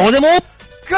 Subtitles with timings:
[0.00, 0.96] バオでもか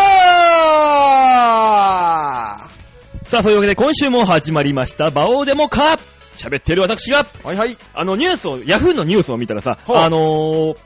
[3.25, 5.99] さあ、そういうわけで今週も始まりました、バオでもか
[6.37, 7.77] 喋ってる私が、はいはい。
[7.95, 10.77] あのニュースを、ヤフーのニュースを見たらさ、あのー、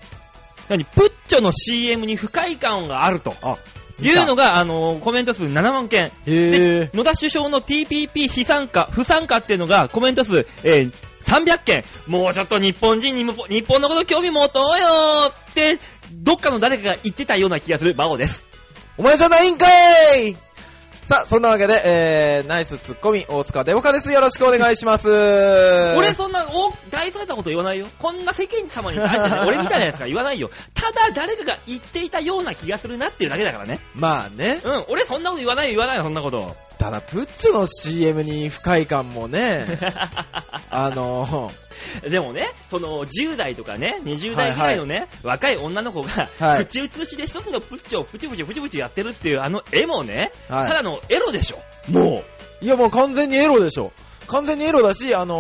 [0.70, 3.34] 何、プッチョの CM に不快感があると。
[3.42, 3.58] あ、
[4.00, 6.10] いうのが、あのーコメント数7万件。
[6.24, 10.92] へ野田首相の TPP 非参加、不参加っていうのがコメント数、えー
[11.22, 11.84] 300件。
[12.06, 15.45] もうちょっと日本人にも、日本のこと興味持とうよ
[16.12, 18.47] どっかの誰かが言ってたような気がするバオです。
[18.98, 19.66] お前じゃないんか
[20.16, 20.37] い
[21.06, 24.12] さあ、そんなわけで、えー、ナイスツッコミ、大塚デモカです。
[24.12, 25.09] よろしくお願いします。
[25.97, 27.87] 俺そんな、お、大それたこと言わないよ。
[28.00, 30.50] こんな世間様に対してね、 俺みたいなやつが言わないよ。
[30.74, 33.78] ただ誰かが言っていたような気がするなっていうだけだからね。
[33.95, 34.61] まあね。
[34.64, 36.56] うん、俺そんなこと言わないよ、言わないよ、そんなこと。
[36.78, 39.78] ただ、プッチョの CM に不快感もね、
[40.70, 41.50] あの、
[42.08, 51.62] でもね、その10代とかね、20代ぐらいのね、若い女の子が、はい口移しで一つのプッチョをプチプチプチプチやってるっていうあの絵もね、はいただのエロでしょ。
[51.91, 52.24] も
[52.60, 53.92] いやもう完全にエロでしょ。
[54.27, 55.36] 完全にエロだし、あのー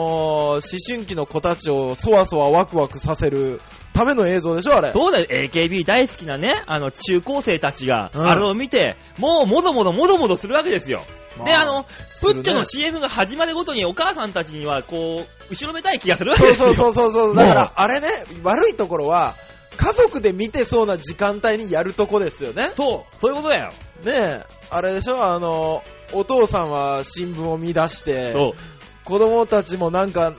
[0.56, 3.60] 思春期の子たちをそわそわワクワクさせる
[3.92, 4.92] ための映像でしょ、あれう。。
[4.92, 11.04] そうだよ、AKB 大好きなね、あの中高生たちが、うんあれを見て、もうもぞもぞもぞもぞするわけですよ。
[11.44, 11.84] で、あの、
[12.20, 16.74] プッチョの CM が始まるごとにお母さんたちには、こう、後ろめたい気がするわけそうですよ。
[16.74, 17.36] そうそうそうそう。
[17.36, 18.08] だから、あれね、
[18.42, 19.34] 悪いところは、
[19.76, 22.72] 家族で見てそうな時間帯にやるとこですよね。
[22.76, 23.72] そう、そういうことだよ。
[24.02, 28.75] ねえ、あれでしょあの、お父さんは新聞を見出して、そう。
[29.06, 30.34] 子供たちもなんか、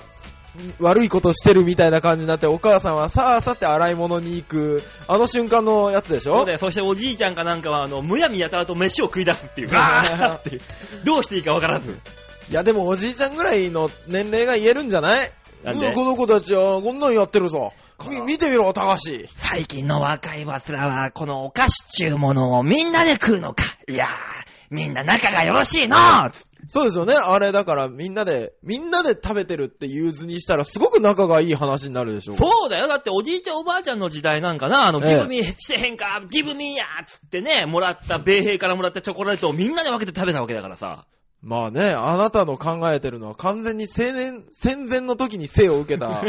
[0.80, 6.38] 悪いことしてるみたいな感じになって、お母さんはさあさって洗い物に行く、あの瞬間のやつでしょ？
[6.38, 6.58] そうだよ。
[6.58, 9.74] そしておじいちゃんかなんかは、あの、むやみやたらと飯を食い出すっていう。
[9.74, 10.62] わーっていう。
[11.06, 12.00] どうしていいかわからず。
[12.50, 15.32] いやでもおじいちゃんぐらいの年齢が言えるんじゃない？
[15.64, 15.88] なんで？
[15.90, 17.74] うんこの子たちはこんなんやってるぞ。
[18.26, 19.28] 見てみろ、高橋。
[19.38, 23.64] 最近の若い奴らは、このお菓子ちゅうものをみんなで食うのか。
[23.90, 24.10] いやー、
[24.70, 25.98] みんな仲がよろしいの
[26.66, 27.14] そうですよね。
[27.14, 32.36] あれだからみんなで、みんなで食べてるっていう図にしたらすごく仲がいい話になるでしょ。
[32.36, 32.88] そうだよ。
[32.88, 41.06] だっておじいちゃんおばあちゃんの時代なんかな、あの、ええギブミーしてへんか、ギブミーやーつってね、もらった、米兵からもらったチョコレートをみんなで分けて食べたわけだからさ。
[41.42, 46.24] まあね、あなたの考えてるのは完全に青年、戦前の時に生を受けた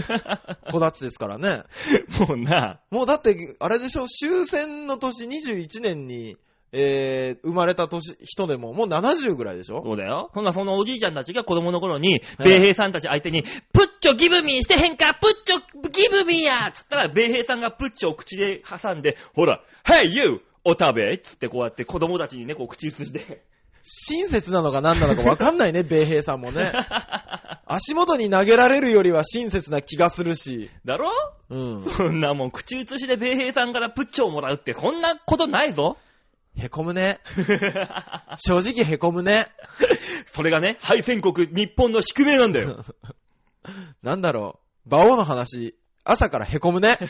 [0.70, 1.62] 子たちですからね。
[2.28, 6.36] もうな、もうだって、あれでしょ、終戦の年21年に、
[6.72, 9.82] えー、生まれた年、人でももう70ぐらいでしょ？
[9.84, 10.30] そうだよ。
[10.34, 13.48] そんなそのおじいちゃんたちが子供の頃に、ええ米兵さんたち相手に、プ
[13.84, 20.40] ッチョギブミーしてへんかプッチョギブミーやつったら、米兵さんがプッチョを口で挟んで、ほら、Hey you!
[20.64, 23.42] お食べつってこうやって子供たちにね、こう口移して。
[23.80, 26.72] 親切なのか何なのか分かんないね、 米兵さんもね。
[27.66, 30.68] 足元に投げられるよりは親切な気がするし。
[30.84, 31.10] だろ？
[31.48, 31.84] うん。
[31.96, 35.96] そんなもん、口移しで米兵さんからプッチョをもらうって、こんなことないぞ。
[36.58, 37.20] へこむね。
[38.38, 39.48] 正直へこむね。
[40.26, 42.84] それがね、敗戦国日本の宿命なんだよ。
[44.02, 44.88] なんだろう。
[44.94, 45.74] 馬王の話、
[46.04, 46.98] 朝からへこむね。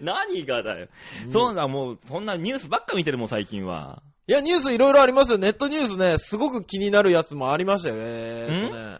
[0.00, 0.88] 何がだよ。
[1.32, 4.02] そうだ、もう、そんなニュースばっか見てるもん、最近は。
[4.26, 5.38] いや、ニュースいろいろありますよ。
[5.38, 8.00] ネットニュースね、すごく気になるやつもありましたよね。
[8.04, 8.98] えーっとね。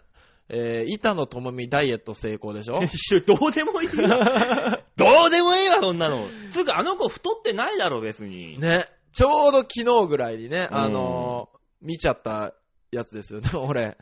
[0.48, 2.78] えー、板野友美ダイエット成功でしょ？
[3.26, 4.75] どうでもいいわ。
[4.96, 6.26] どうでもいいわ、そんなの。
[6.50, 8.58] つうか、あの子太ってないだろ、別に。
[8.58, 8.86] ね。
[9.12, 12.54] ちょうど昨日ぐらいにね、うんあのー見ちゃった
[12.90, 13.96] やつですよね、 俺。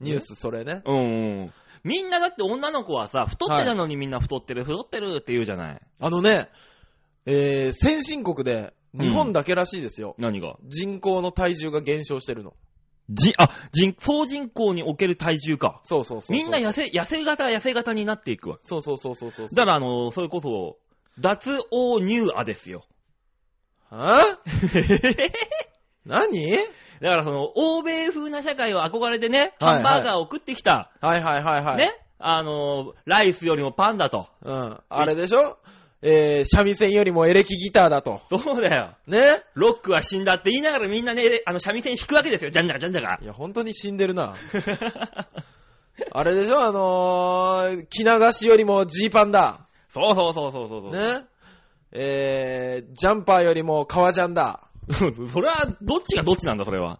[0.00, 0.82] ニュースそれね。
[0.86, 1.52] うん、うん。
[1.84, 5.80] みんなだって女の子はさ、太ってたのにみんな太ってる、太ってるって言うじゃない。
[5.98, 6.48] あのね、
[7.26, 10.14] えー、先進国で日本だけらしいですよ。
[10.18, 10.56] 何が？
[10.68, 12.54] 人口の体重が減少してるの。
[13.10, 15.80] じ、あ、人、総人口における体重か。
[15.82, 16.36] そうそうそう。
[16.36, 18.58] みんな痩せ、痩せ型、痩せ型になっていくわ。
[18.60, 19.48] そうそうそうそうそう。
[19.48, 20.78] だから、あの、それこそ、
[21.18, 22.84] 脱王乳亜ですよ。
[23.90, 25.32] はぁ
[26.06, 26.56] 何？
[27.00, 31.76] だからその、欧米風な社会を憧れてね、はいハンバーガーを食ってきた、はいはいはいはい。
[31.78, 34.28] ね、あの、ライスよりもパンだと。
[34.42, 34.80] うん。
[34.88, 35.58] あれでしょ？
[36.04, 38.20] えー、三味線よりもエレキギターだと。
[38.28, 38.96] そうだよ。
[39.06, 39.22] ね？
[39.54, 42.50] ロックは死んだって言いながらみんなね、あの、三味線弾くわけですよ。
[42.50, 43.24] じゃんじゃかじゃんじゃかい。
[43.24, 44.34] や、本当に死んでるな。
[46.10, 49.68] あれでしょあのー、着流しよりもジーパンだ。
[49.88, 50.92] そうそうそうそうそうそう。
[50.92, 51.24] ね
[51.92, 54.68] えー、ジャンパーよりも革ジャンだ。
[54.90, 55.04] そ
[55.40, 56.98] れは、どっちがどっちなんだ、それは。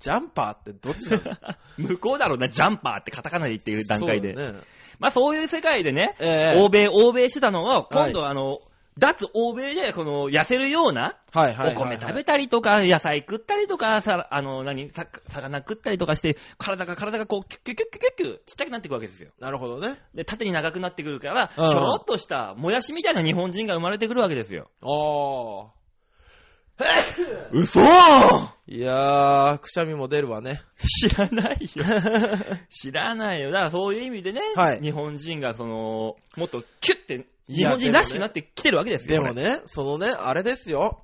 [0.00, 4.34] ジャンパーってどっちなの向こうだろうな、ジャンパーってカタカナで言ってる段階で。
[4.34, 4.58] そうだね
[4.98, 8.60] まあそういう世界でね、ええ欧米、欧米してたのは、今度はあの、
[8.98, 19.32] 脱欧米で、この、痩せるような、はいはいはい、お米食べたりとか、野菜食ったりとか、さ、あの、何、さ、魚食ったりとかして、体が、体がこう、キュッキュッキュッキュッキュッちっちゃくなっていくわけですよ。
[19.38, 19.98] なるほどね。
[20.14, 24.70] で、縦に長くなってくるから、ひうんょろっとした、もやしみたいな日本人が生まれてくるわけですよ。
[24.80, 25.75] ああ。
[27.52, 27.80] 嘘
[28.66, 30.62] いやー、くしゃみも出るわね。
[30.78, 31.84] 知らないよ。
[32.68, 33.50] 知らないよ。
[33.50, 39.22] だからそういう意味でね、はい日本人がその、もっとキュッて、日本人らしくなってきてるわけですよ。
[39.22, 39.34] これ。
[39.34, 41.02] でもね、そのね、あれですよ。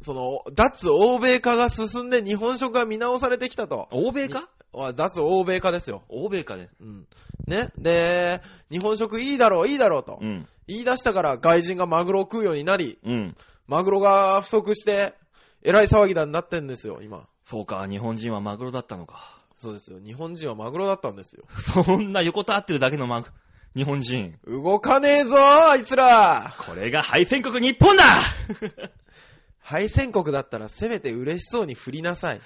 [0.00, 3.88] その、脱欧米化が進んで日本食が見直されてきたと。
[3.92, 6.02] 欧米かあ脱欧米化ですよ。
[6.08, 6.68] 欧米かね。
[6.80, 7.06] うん。
[7.46, 7.70] ね。
[7.78, 10.18] で、日本食いいだろう、いいだろうと。
[10.20, 10.46] うん。
[10.66, 13.36] 言い出したから外人がマグロを食うようになり、うん。
[13.68, 15.14] マグロが不足して、
[15.62, 17.26] えらい騒ぎだになってんですよ、今。
[17.44, 19.36] そうか、日本人はマグロだったのか。
[19.54, 19.98] そうですよ。
[19.98, 21.44] 日本人はマグロだったんですよ。
[21.84, 23.30] そんな横たわってるだけのマグ、
[23.74, 24.38] 日本人。
[24.46, 25.36] 動かねえぞ
[25.70, 28.04] あいつらこれが敗戦国日本だ
[29.60, 32.40] 敗戦国だったらせめて嬉しそうに振りなさい。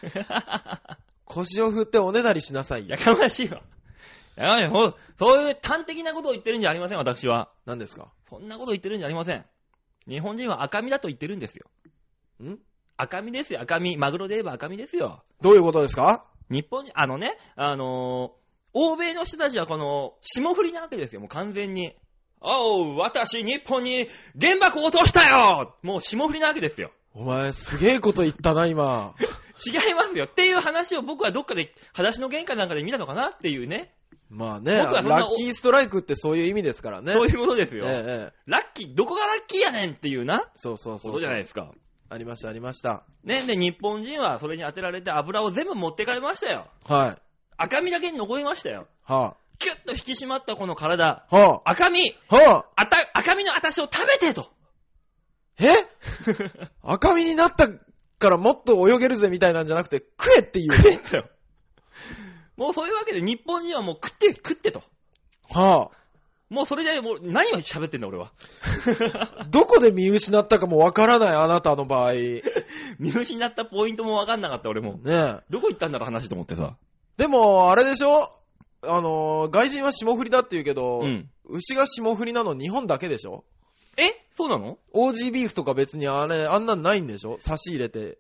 [1.26, 2.98] 腰を振っておねだりしなさいよや。
[2.98, 3.60] かましいわ。
[4.36, 7.50] やかましいほそういう端的なことを言ってるんじゃありません、私は。
[7.66, 8.08] 何ですか？
[8.28, 9.44] そんなこと言ってるんじゃありません。
[10.08, 11.66] 日本人は赤身だと言ってるんですよ。
[12.42, 12.58] ん？
[12.96, 13.96] 赤身ですよ、赤身。
[13.96, 15.22] マグロで言えば赤身ですよ。
[15.40, 16.24] どういうことですか？
[16.50, 18.40] 日本人、あのね、あのー
[18.72, 21.96] 欧米の人たちはこの、霜降りなわけですよ、もう完全に。
[22.40, 24.06] おう、私、日本に
[24.40, 26.92] 原爆を落としたよもう霜降りなわけですよ。
[27.12, 29.16] お前、すげえこと言ったな、今。
[29.66, 30.26] 違いますよ。
[30.26, 33.92] っていう話を僕はどっかで、裸足の玄関なんかで見たのかなっていうね。
[34.28, 37.12] まあね、僕はそんなラッキーストライクってそういう意味ですからね。
[37.12, 37.84] そういうことですよ。
[37.86, 41.12] ええええラッキー、どこがラッキーやねんっていうな、そうそうそう。
[41.12, 41.72] ことじゃないですか。
[42.08, 43.04] ありました、ありました。
[43.24, 46.66] ね、で、日本人はそれに当てられて油を全部持ってかれましたよ。
[46.84, 47.22] はい。
[47.56, 48.86] 赤身だけに残りましたよ。
[49.04, 51.26] はキュッと引き締まったこの体。
[51.28, 51.36] あ。
[51.36, 52.36] は赤身、あ。
[52.36, 52.82] はあ。
[52.82, 54.50] あた、赤身の私を食べてと。
[55.58, 55.70] え？
[56.82, 57.68] 赤身になった
[58.18, 61.28] からもっと泳げるぜみたいなんじゃなくて、食えって言う食えんだよ。
[62.60, 64.82] もうそういうわけで日本人はもう食って、食ってと。
[65.48, 65.90] は
[66.50, 68.32] もうそれでもう何を喋ってんだ俺は。
[69.38, 69.46] あ。
[69.48, 72.12] どこで見失ったかもわからないあなたの場合。
[72.12, 72.42] ね
[73.00, 75.00] 見失ったポイントもわかんなかった俺も。
[75.06, 75.38] え。
[75.48, 76.76] どこ行ったんだろう話と思ってさ。
[77.16, 78.28] でも、あれでしょ？
[78.82, 81.30] あのー、外人は霜降りだって言うけど、うん。
[81.46, 83.44] 牛が霜降りなの日本だけでしょ？
[83.96, 84.02] え？
[84.36, 84.76] そうなの？
[84.92, 87.38] オージービーフとか別にあれ、あんなんないんでしょ？
[87.40, 88.18] 差し入れて。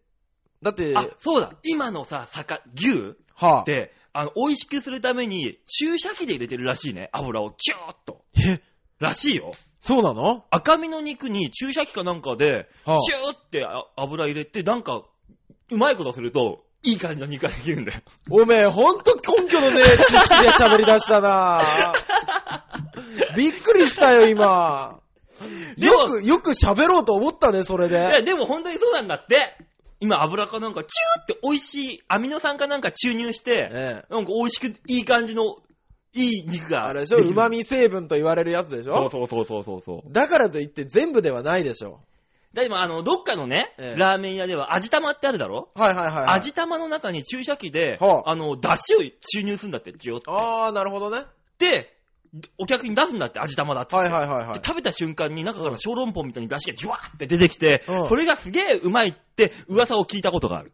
[0.62, 1.52] だって、あ、そうだ。
[1.62, 7.10] 今のさ、坂、牛はあっ、て、あの、美味しくするために注射器で入れてるらしいね。
[7.12, 8.24] 油をキューッと。
[8.36, 8.60] え、
[8.98, 9.52] らしいよ。
[9.78, 10.44] そうなの？
[10.50, 15.02] 赤身の肉に注射器かなんかで、はあキューってあ油入れて、なんか、
[15.70, 18.00] うまいことすると、いい感じの肉ができるんだよ。
[18.30, 21.62] おめえ、ほんと根拠のねえ知識で喋り出したな
[23.36, 25.00] びっくりしたよ、今。
[25.76, 28.22] よく、よく喋ろうと思ったね、それいや、で。
[28.22, 29.56] でも本当にそうなんだって。
[30.00, 34.14] 今油かなんか、チューって美味しい、アミノ酸かなんか注入して、ええ。
[34.14, 35.56] なんか美味しく、いい感じの、
[36.14, 36.86] いい肉が。
[36.86, 37.18] あれでしょ？
[37.18, 39.10] 旨味成分と言われるやつでしょ？
[39.10, 40.12] そうそうそうそうそう。
[40.12, 42.00] だからといって全部ではないでしょ。
[42.52, 45.68] だってもあの、どっかのね、ええラーメン屋では味玉ってあるだろ？
[45.74, 46.26] はいはいはい、はい。
[46.40, 50.24] 味玉の中に注射器で、はああの、出汁を注入するんだって、ギューって。
[50.30, 51.26] あー、なるほどね。
[51.58, 51.94] で、
[52.58, 53.96] お客に出すんだって、味玉だって。
[53.96, 54.60] はいはいはいはいで。
[54.64, 60.72] 食べた瞬間に中から小籠包みたいに出汁がジュワーって出てきて、うんそれがすげえうまいって噂を聞いたことがある。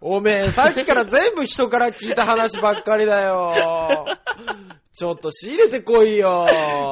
[0.00, 4.06] おめえ、さっきから全部人から聞いた話ばっかりだよ。
[4.92, 6.46] ちょっと仕入れてこいよ。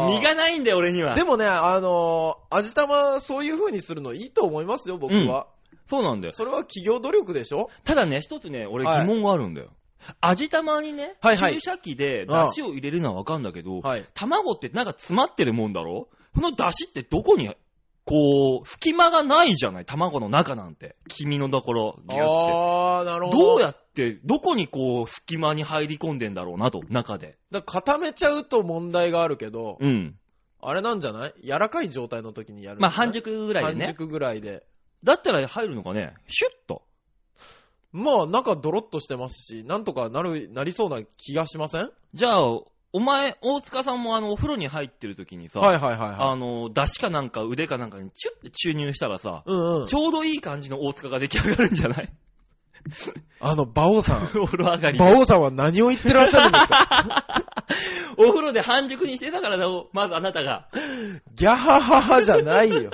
[0.08, 1.14] 身がないんだよ、俺には。
[1.14, 5.46] でもね、あのー、味玉そういう風にするのいいと思いますよ、僕は。
[5.86, 6.32] そうなんだよ。
[6.32, 7.70] それは企業努力でしょ？
[7.84, 9.70] ただね、一つね、俺はい疑問があるんだよ。
[10.20, 14.04] 味玉にね、はいはい注射器で出汁を入れるのはわかんだけど、はい。
[14.14, 16.08] 卵ってなんか詰まってるもんだろ？
[16.34, 17.54] この出汁ってどこに、
[18.04, 19.84] こう、隙間がないじゃない？
[19.84, 20.96] 卵の中なんて。
[21.08, 22.22] 黄身のところ、ギュって。
[22.22, 23.38] あー、なるほど。
[23.38, 27.36] どうやって、どこにこう、隙間に入り込んでんだろうなと、中で。
[27.50, 30.16] だから固めちゃうと問題があるけど、うん。
[30.62, 31.34] あれなんじゃない？
[31.42, 33.84] 柔らかい状態の時にやるんじまあ、ゃない半熟ぐらいでね。
[33.84, 34.64] 半熟ぐらいで。
[35.04, 36.14] だったら入るのかね？
[36.28, 36.82] シュッと。
[37.92, 41.90] まあ、中ドロッとしてますし、なんとかなる、なりそうな気がしません？
[42.12, 42.42] じゃあ、
[42.92, 46.16] お前、大塚さんもあの、お風呂に入ってる時にさ、はいはいはいはい。
[46.32, 49.86] あの、出汁かなんか腕かなんかにチュッて注入したらさ、うんうん。
[49.86, 52.10] ちょうどいい感じの大塚が出来上がるんじゃない？
[53.40, 54.22] あの、馬王さん。
[54.40, 55.04] お風呂上がりで。
[55.04, 57.44] 馬王さんは何を言ってらっしゃるんですか？
[58.16, 60.68] お風呂で半熟にしてたからだよ、まずあなたが。
[61.34, 62.90] ギャハハハじゃないよ。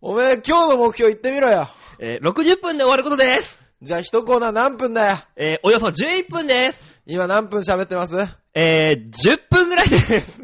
[0.00, 1.68] おめえ、今日の目標言ってみろよ。
[1.98, 3.62] えー60分で終わることです。
[3.82, 5.18] じゃあ、一コーナー何分だよ。
[5.36, 6.94] えーおよそ11分です。
[7.06, 8.16] 今何分喋ってます？
[8.54, 10.42] えー10分ぐらいです。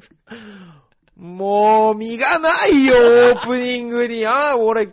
[1.16, 4.26] もう、身がないよ、オープニングに。
[4.26, 4.88] ああ、俺、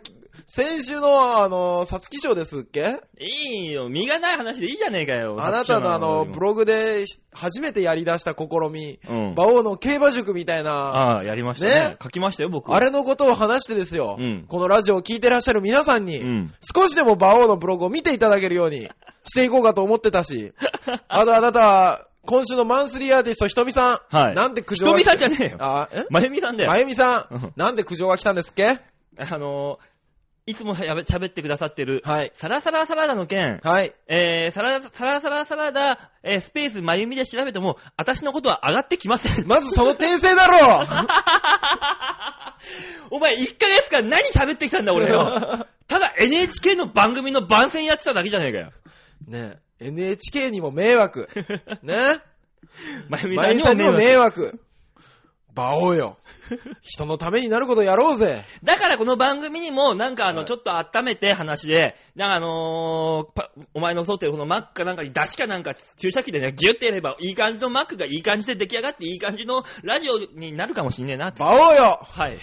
[0.50, 3.00] 先週の、あの、さつき賞ですっけ？
[3.20, 5.36] いいよ、身がない話でいいじゃねえかよ。
[5.38, 9.32] あなたのあの、ブロログで初めてやり出した試み、うん。
[9.32, 11.70] 馬王の競馬塾みたいな、ああ、やりましたね。
[11.90, 11.96] ね。
[12.02, 12.72] 書きましたよ、僕。
[12.74, 14.46] あれのことを話してですよ、うん。
[14.48, 16.54] このラジオを聞いてらっしゃる皆さんに、うん。
[16.74, 18.88] 少しでも馬王のブログを見ていただけるように
[19.28, 20.54] していこうかと思ってたし、
[21.08, 24.34] あとあなた、今週のマンスリーアーティストひとみさん、はい。
[24.34, 25.56] なんで苦ひとみ情が来さんじゃねえよ。
[25.60, 26.04] あ、え？
[26.08, 26.70] まゆみさんだよ。
[26.70, 28.78] まゆみさうんん、なんで苦情が来たんですっけ？
[29.20, 29.87] あのー、
[30.48, 32.32] いつも喋ってくださってる、はい。
[32.34, 33.92] サラサラサラダの件、はい。
[34.06, 39.46] えー、サラサラサラサラダ、えー、スペースまゆみで調べても、私のことは上がってきません。
[39.46, 40.86] まずその訂正だろ
[43.12, 45.66] お前、1ヶ月間何喋ってきたんだ、俺よ。
[45.86, 48.72] ただ NHK の番組の番宣やってただけじゃねえかよ。
[49.26, 51.28] ねえ NHK にも迷惑。
[51.84, 52.22] ね
[53.10, 54.44] まゆみまゆみさんにも迷惑。
[54.44, 54.60] 惑。
[55.54, 56.16] 馬王よ。
[56.82, 58.44] 人のためになることやろうぜ。
[58.62, 71.42] だからこの番組にも、なんかあの、はいちょっと温めて話で、なんかあのーパお前の剃ってるこのマックかなんかに出汁かなんか注射器でね、ギュッてやればいい感じのマックがいい感じで出来上がっていい感じのラジオになるかもしんねえなって。
[71.42, 72.00] 馬王よ。
[72.02, 72.38] はい。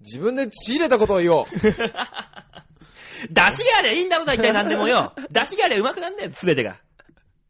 [0.00, 1.44] 自分で仕入れたことを言おう。
[3.30, 5.12] 出汁がありゃいいんだろ、大体なんでもよ。
[5.30, 6.76] 出汁がありゃうまくなんだよ、すべてが。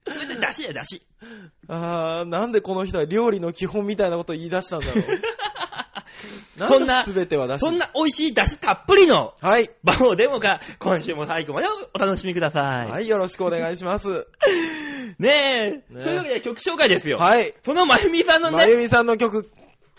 [0.06, 1.02] すべて出汁だよ、出汁。
[1.68, 5.04] あー、なんでこの人は料理の基本みたいなことを言い出したんだろう。
[6.66, 9.70] そんなすべては出しそんな美味しい出汁たっぷりのはい。
[9.84, 12.90] バオデモか、今週も最後までお楽しみください。
[12.90, 14.26] はい、よろしくお願いします。
[15.18, 17.18] ねえ、ねというわけで曲紹介ですよ。
[17.18, 17.54] はい。
[17.64, 19.50] そのまゆみさんのね、まゆみさんの曲。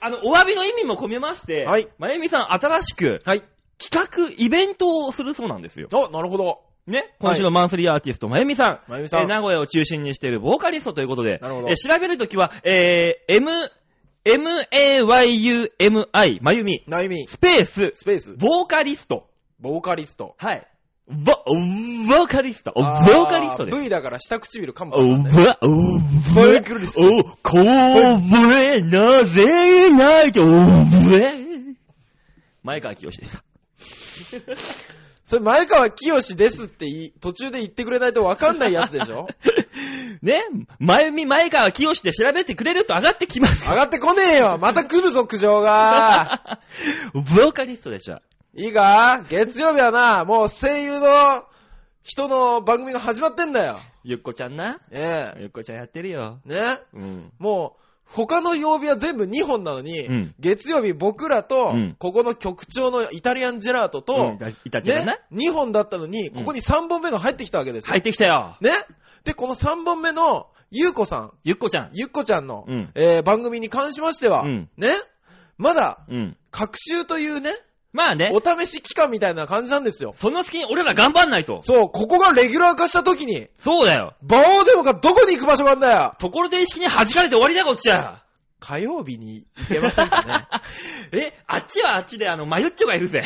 [0.01, 3.43] あの、お詫びの意味も込めまして、はいまゆみさん新しくはい。
[3.77, 5.87] 企画、イベントをするそうなんですよ。
[5.93, 6.59] お、なるほど。
[6.89, 8.79] ね、今週のマンスリーアーティスト、まゆみさん。
[8.87, 13.51] まゆみさんえー名古屋を中心にしているボーカリストということで、なるほどえー調べるときは、えー、m,
[14.38, 17.27] m-a-y-u-m-i、まゆみ、なゆみ。
[17.27, 18.36] スペース、スペース。
[18.38, 19.27] ボーカリスト。
[19.59, 20.36] ボーカリスト。
[20.38, 20.67] はい。
[21.07, 22.71] ボ、ボーカリスト。
[22.75, 23.77] ボあーカリストです。
[23.79, 25.33] V だから下唇かもおわかんない。
[25.33, 27.63] ば、おボばーカリストお、こぶ
[28.53, 31.33] れなぜないと、おぶれ。
[32.63, 33.43] 前川清でした。
[35.29, 36.88] それ前川清ですって
[37.21, 39.27] 途中で言ってくれないとわかんないやつでしょ？
[40.24, 40.41] ね？
[40.79, 43.63] 前見前川清で調べてくれると上がってきます。
[43.63, 46.41] 上がってこねえよまた来るぞ、苦情が
[47.13, 48.17] ボーカリストでしょ。
[48.55, 49.24] いいか？
[49.29, 51.45] 月曜日はな、もう声優の
[52.01, 53.79] 人の番組が始まってんだよ。
[54.03, 54.79] ゆっこちゃんな。
[54.89, 56.39] ねゆっこちゃんやってるよ。
[56.48, 56.50] え。
[56.55, 56.79] ね？
[56.91, 57.31] うん。
[57.38, 60.35] もう、他の曜日は全部2本なのに、うん。
[60.39, 61.95] 月曜日僕らと、うん。
[61.99, 64.37] ここの局長のイタリアンジェラートと、うん。
[65.05, 67.89] ね、2本だったのに、ここに3本目が入ってきたわけですよ。
[67.89, 68.57] 入ってきたよ。
[68.61, 68.71] ね。
[69.25, 71.89] で、この3本目の、ゆうこさん、ゆっこちゃん。
[71.93, 72.89] ゆっこちゃんの、うん。
[72.95, 74.69] えー番組に関しましては、うん。
[74.77, 74.89] ね。
[75.57, 76.37] まだ、うん。
[76.51, 77.51] 各週というね、
[77.91, 80.13] まあねお、試し期間みたいな感じなんですよ。
[80.17, 81.62] その隙に俺ら頑張んないと。
[81.63, 84.13] そう、ここがレギュラー化した時に、そうだよ。
[84.22, 88.24] 馬王デモがどこに行く場所があんだよところで意識に弾かれて終わりだよ、こっちは。
[88.60, 90.48] 火曜日に行けませんかね
[91.13, 93.24] え、あっちはあっちであの、マユッチョがいるぜ。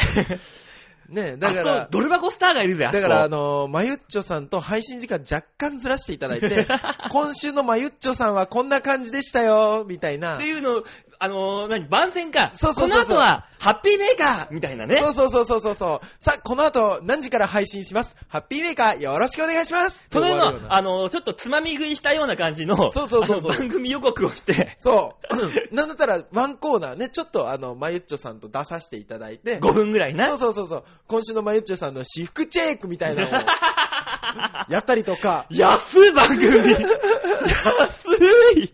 [1.09, 6.67] ねだかあそらこ、ドル箱スターがいるぜ、あそこだから、あのー、まゆっちょさんと配信時間若干ずらしていただいて、
[7.11, 10.45] 今週のまゆっちょさんはこんな感じでしたよ、みたいなって。
[10.45, 10.83] いうの、
[11.23, 12.51] あのー、何、番宣か。
[12.53, 14.97] そうそうそうそうこの後は、ハッピーメーカーみたいなね。
[14.97, 16.07] そうそうそうそうそうそう。
[16.19, 18.17] さあ、この後何時から配信します？
[18.27, 25.15] ハッピーメーカーよろしくお願いしますそれ終わるようの、なあのー、ちょっとつまみ食いしたような感じの、そうそうそうそう番組予告をして、そ
[25.71, 25.71] う。
[25.73, 30.37] なんだったら、ワンコーナーね、ちょっとあの、まゆっちょさんと出させていただいて、5分ぐらいそうな。
[30.37, 30.83] そうそうそう。
[31.07, 33.31] 今週のまゆっちょさんの私服チェックみたいなのを、
[34.67, 36.83] やったりとか、安い番組 安
[38.57, 38.73] い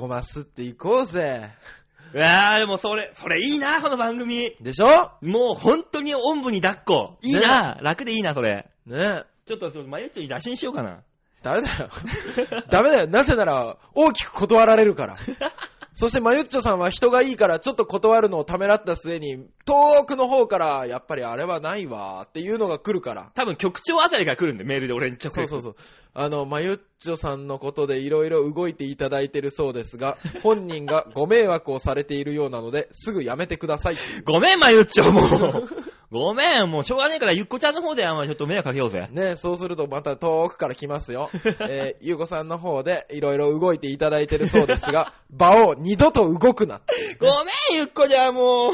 [0.00, 1.50] ごますっていこうぜ。
[2.14, 4.52] いやー、でもそれ、それいいな、この番組。
[4.60, 4.86] でしょ？
[5.22, 7.18] もう本当におんぶに抱っこ。
[7.22, 8.66] いいな、楽でいいな、それ。
[8.86, 11.00] ねちょっと、その、まゆっちょに打診しようかな。
[11.42, 11.88] ダメだよ？
[12.70, 13.06] ダメだよ。
[13.08, 15.16] なぜなら、大きく断られるから。
[15.98, 23.30] そして、まゆっちょさんは人がいいから、ちょっと断るのをためらった末に、遠くの方から、やっぱりあれはないわ、っていうのが来るから。
[23.34, 25.46] 多分局長あたりが来るんで、メールで俺に直接。
[25.46, 25.82] そうそうそう。
[26.12, 33.96] あの、まゆっちょさんのことでいろいろ動いていただいてるそうですが、 本人がご迷惑をされているようなので、すぐやめてください。
[34.24, 35.68] ごめん、まゆっちょ、もう。
[36.10, 39.08] ごめん、もうしょうがねえから、ゆっこちゃんの方で、あんまちょっと迷惑かけようぜ。
[39.10, 41.28] ね、そうするとまた遠くから来ますよ。
[41.68, 46.80] えー、ゆうこさんの方でいろいろ動いていただいてるそうですが、場を二度と動くな
[47.18, 48.72] ごめん、ゆっこちゃん、もう。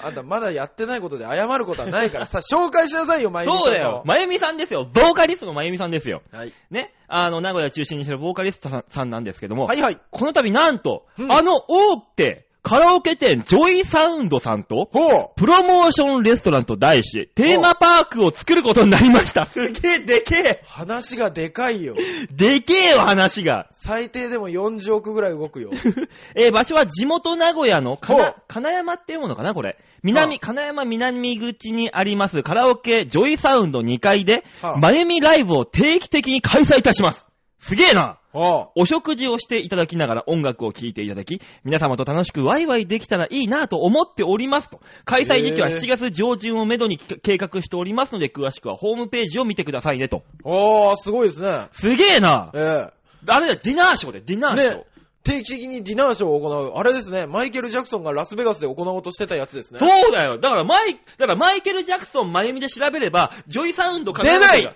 [0.00, 4.02] あんたまだやってないことで謝ることはないからさ、紹介しなさいよ、まゆみさんのそうだよ。
[4.04, 4.84] まゆみさんですよ。
[4.84, 6.22] ボーカリストのまゆみさんですよ。
[6.32, 6.52] はい。
[6.70, 6.92] ね。
[7.08, 9.98] あの、名古屋中心にしてるボーカリストさんさんなんですけども、はいはい。
[10.10, 15.30] この度なんと、うんあの大手カラオケ店ジョイサウンドさんと、ほう。
[15.36, 19.46] プロモーションレストランと題し、テーマパークを作ることになりました。
[19.46, 21.96] すげえ、でけ話がでかいよ。
[21.98, 23.66] えでけえよ、話が。
[23.72, 25.70] 最低でも40億ぐらい動くよ。
[26.36, 29.76] えー場所は地元名古屋のほう金金山って読むのかなこれ。
[30.04, 37.26] 南、は金山南口にありますカラオケジョイサウンド2階で、はあまゆみライブを定期的に開催いたします。
[37.62, 44.80] すげえなほお食事をしていただきながら音楽を聴いていただき、皆様と楽しくワイワイできたらいいなと思っておりますと。
[45.04, 50.18] 開催時期はへー7月上旬をめどに計画しておりますので、詳しくはホームページを見てくださいねと。
[50.18, 50.22] う。
[50.42, 51.68] おー、すごいですね。
[51.70, 52.88] すげえなえ
[53.28, 54.76] あれだよ、ディナーショーで、ディナえーショー。
[54.78, 54.84] ね。
[55.22, 56.72] 定期的にディナーショーを行う。
[56.74, 59.78] あれですね、マイケル・ジャクソンがラスベガスで行おうとしてたやつですね。
[59.78, 60.38] そうだよ。
[60.38, 64.72] だからマイ、だからマイケル・ジャクソン、まゆみで調べれば、ジョイサウンド出ない出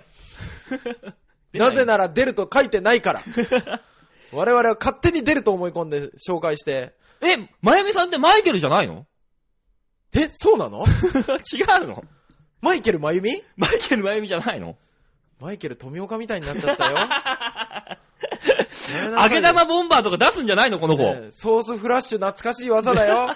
[1.57, 3.23] なぜななら出ると書いてないから。
[4.33, 6.93] 我々は勝手に出ると思い込んで紹介して。
[7.21, 9.05] え、まゆみさんってマイケルじゃないの？
[10.13, 10.85] え、そうなの？
[11.53, 12.03] 違うの？
[12.61, 14.75] マイケル・マユミマイケル・まゆみじゃないの？
[15.39, 16.97] マイケル・富岡みたいになっちゃったよ。
[19.21, 20.79] 揚げ玉ボンバーとか出すんじゃないの？
[20.79, 21.03] この子。
[21.03, 23.35] ねえソースフラッシュ懐かしい技だよ。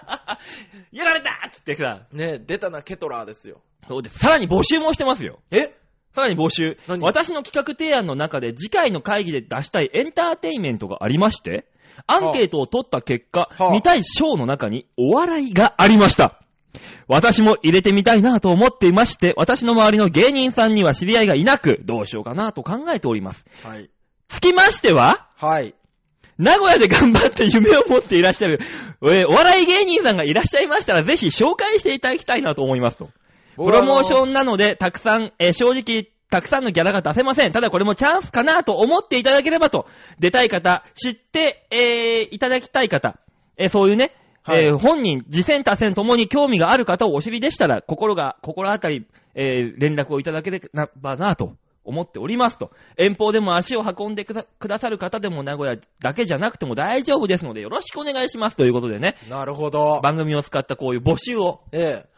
[0.91, 2.01] やられたっつってさ。
[2.11, 3.61] ねえ、出たな、ケトラーですよ。
[3.87, 4.19] そうです。
[4.19, 5.39] さらに募集もしてますよ。
[5.51, 5.75] え？
[6.13, 6.77] さらに募集。
[6.87, 7.01] 何？
[7.01, 11.65] 私の企画提案の中で次回の会議で出したいエンターテインメントがありまして、
[12.07, 16.41] アンケートを取った結果、はあ見たいショーの中にお笑いがありました。
[17.07, 23.45] 私も入れてみたいなと思っていまして、私の周りの芸人さんには知り合いがいなく、どうしようかなと考えております。
[23.63, 23.89] はい。
[24.29, 25.75] つきましては、はい。
[26.37, 28.59] 名古屋で頑張って夢を持っていらっしゃる、
[29.03, 33.09] えーお笑い芸人さんがいらっしゃいましたら、ぜひ紹介していただきたいなと思いますと。
[33.65, 34.29] プロモーション。
[34.29, 37.51] ンなので、たくさん、えー正直、たくさんのギャラが出せません。
[37.51, 39.85] ただこれもチャンスかなと思っていただければと。
[40.19, 43.19] 出たい方、知って、えーいただきたい方、
[43.57, 50.61] えーそういうね、はいえー本人、次戦多戦ともに興味がある方をお知りでしたら、心が、心当たり、えー連絡をいただけれ
[50.95, 51.53] ばなと
[51.83, 52.71] 思っておりますと。
[52.97, 59.99] 遠方でも足を運んでくだくださる方でも名古屋だけじゃなくても大丈夫ですので、よろしくお願いしますということでね、なるほど。
[60.01, 62.11] 番組を使ったこういう募集をええ。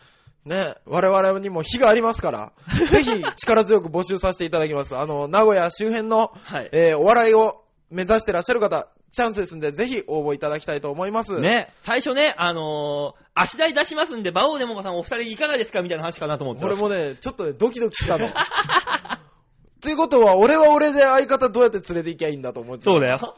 [0.46, 2.52] ね、我々にも火がありますから、
[2.92, 4.96] ぜひ力強く募集させていただきます。
[4.96, 11.40] あの、名古屋周辺の、はいえーお笑いを目指してらっしゃる方、チャンスですんで、ぜひ応募いただきたいと思います。。
[11.40, 16.74] ね、最初ね、あのー、足台出しますんで、馬王デモカさんお二人いかがですかみたいな話かなと思ったら。
[16.74, 18.30] 俺もね、ちょっとね、ドキドキしたの。
[19.82, 23.10] ということは、俺は俺で相方どうやって連れて行きゃいいんだと思ってたそうだ。
[23.10, 23.36] よ。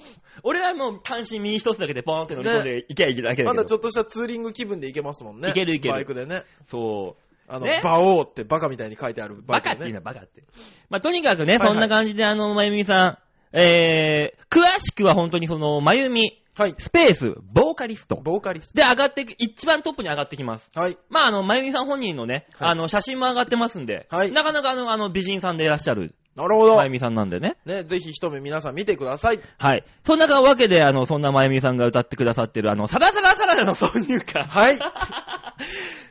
[0.48, 3.50] 俺はもう単身身一つだけでポーンって乗り込んでいけばいいだけだけど。
[3.50, 5.50] まだちょっとしたツーリング気分で行けますもんね。
[5.50, 6.44] いけるいけるバイクでね。
[6.70, 7.22] そう。
[7.48, 9.76] あの、ね馬王ってバカみたいに書いてあるバイクでね。
[9.76, 10.44] バカっていうのはバカって。
[10.90, 13.18] まあ、とにかくね、はいはいそんな感じであの、まゆみさん、
[13.58, 16.76] えー、詳しくは本当にその、まゆみ、はい。
[16.78, 18.16] スペース、ボーカリスト。
[18.16, 20.70] ボーカリスで、上がっていく、一番トップに上がってきます。
[20.72, 20.80] ト。
[20.80, 20.98] はい。
[21.10, 26.90] まあ、あの、まゆみさん本人のね、はいあの、写真も上がってますんで、はいなかなかあの、あの、美人さんでいらっしゃる、なるほどまゆ。
[26.90, 27.56] みさんなんでね。
[27.66, 29.40] ね、ぜひ一目皆さん見てください。
[29.58, 29.86] はい。
[30.06, 34.44] そんなわけで、あの、そんなまゆみさんが歌ってくださってる、あの、サラサラサラダの挿入歌。
[34.44, 34.78] はい。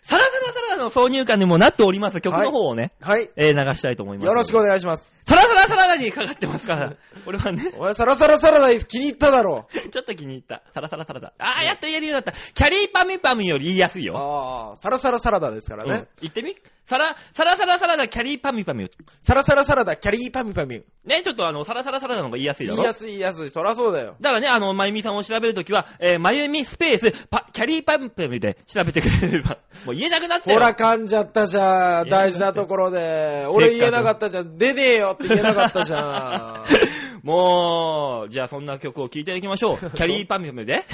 [0.06, 3.28] サラサラサラダの挿入歌にもなっております曲の方をね、はい。
[3.36, 4.26] えー流したいと思います。
[4.26, 5.24] よろしくお願いします。
[5.26, 10.62] サラサラサラダにかかってますから、 これはね、お前、サラサラサラダ気に入っただろちょっと気に入った。
[10.72, 11.32] サラサラサラダ。
[11.38, 12.32] あー、やっと言えるようになった。
[12.32, 14.16] キャリーパミュパミュより言いやすいよ。
[14.16, 16.06] ああ、サラサラサラダですからうんね。。
[16.22, 16.56] 言ってみ？
[16.86, 18.90] サラ、サラサラサラダキャリーパミュパミュ。
[19.22, 20.82] サラサラサラダ、キャリーパミュパミュ。
[21.06, 22.76] ね、ちょっとあの、サラサラサラダの方が言いやすいだろ？
[22.76, 23.50] 言いやすい言いやすい。
[23.50, 24.16] そらそうだよ。
[24.20, 30.58] だからね、あの、まゆみさんを調べるときは、えー、まゆみスペース、パ、キャリーパミュパミュで調べてくれれば、 もう言えなくなったよ。
[30.58, 32.08] ほら、噛んじゃったじゃん。
[32.10, 33.46] 大事なところで。
[33.50, 34.58] 俺言えなかったじゃん。
[34.58, 37.24] 出ねえよって言えなかったじゃん。
[37.26, 39.78] もう、じゃあそんな曲を聴いていきましょう。
[39.96, 40.84] キャリーパミュパミュで。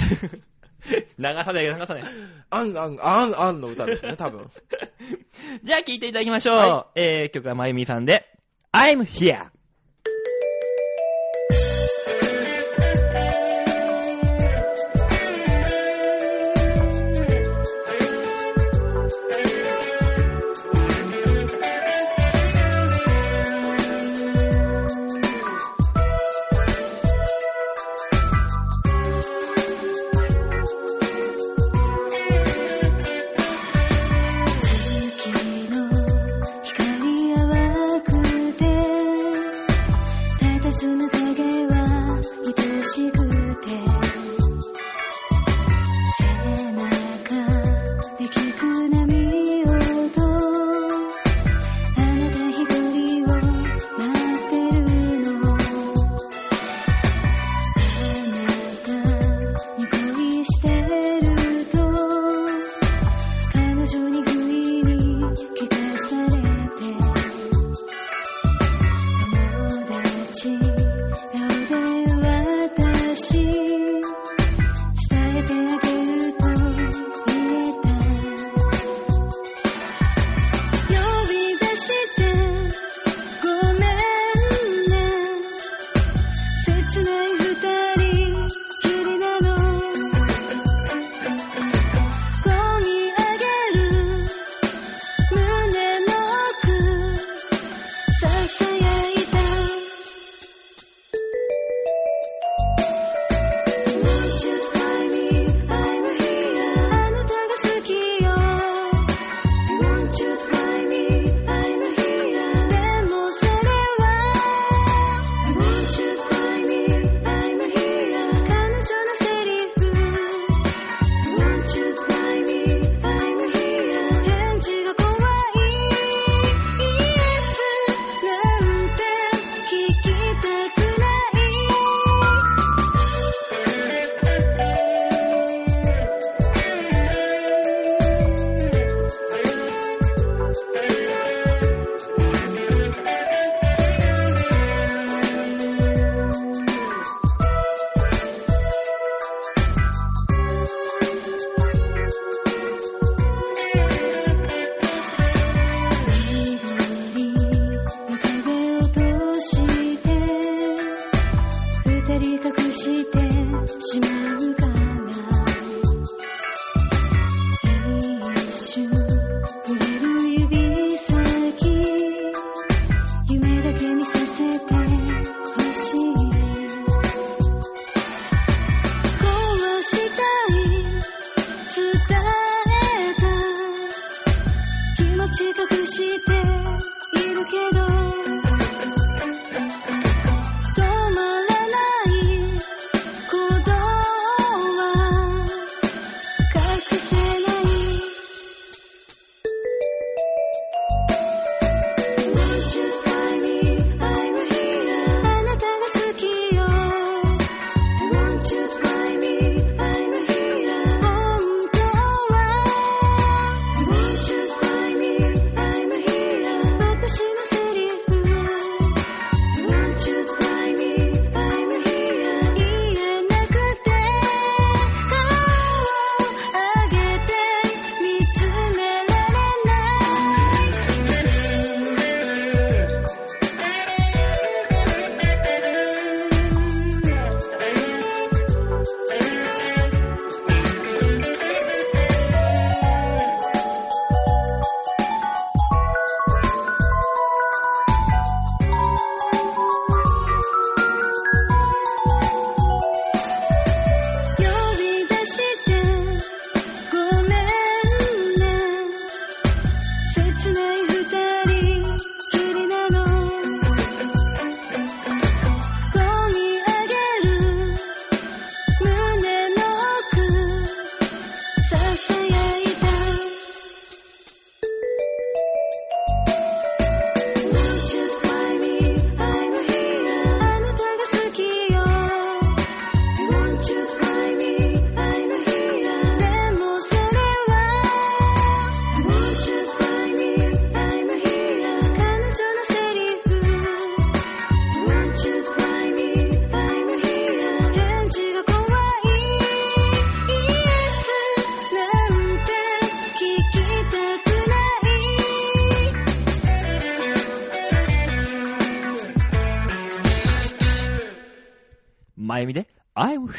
[1.17, 2.03] 流さない、流さない。
[2.49, 4.49] あん、あん、あん、あんの歌ですね、多分。
[5.63, 6.57] じゃあ聴いていただきましょう。
[6.57, 8.27] はえー、曲はまゆみさんで、
[8.73, 9.51] I'm here.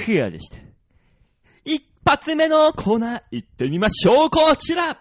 [0.03, 0.59] I'm here でした。
[1.65, 4.97] 一発目のコーナー行ってみましょう、こちら大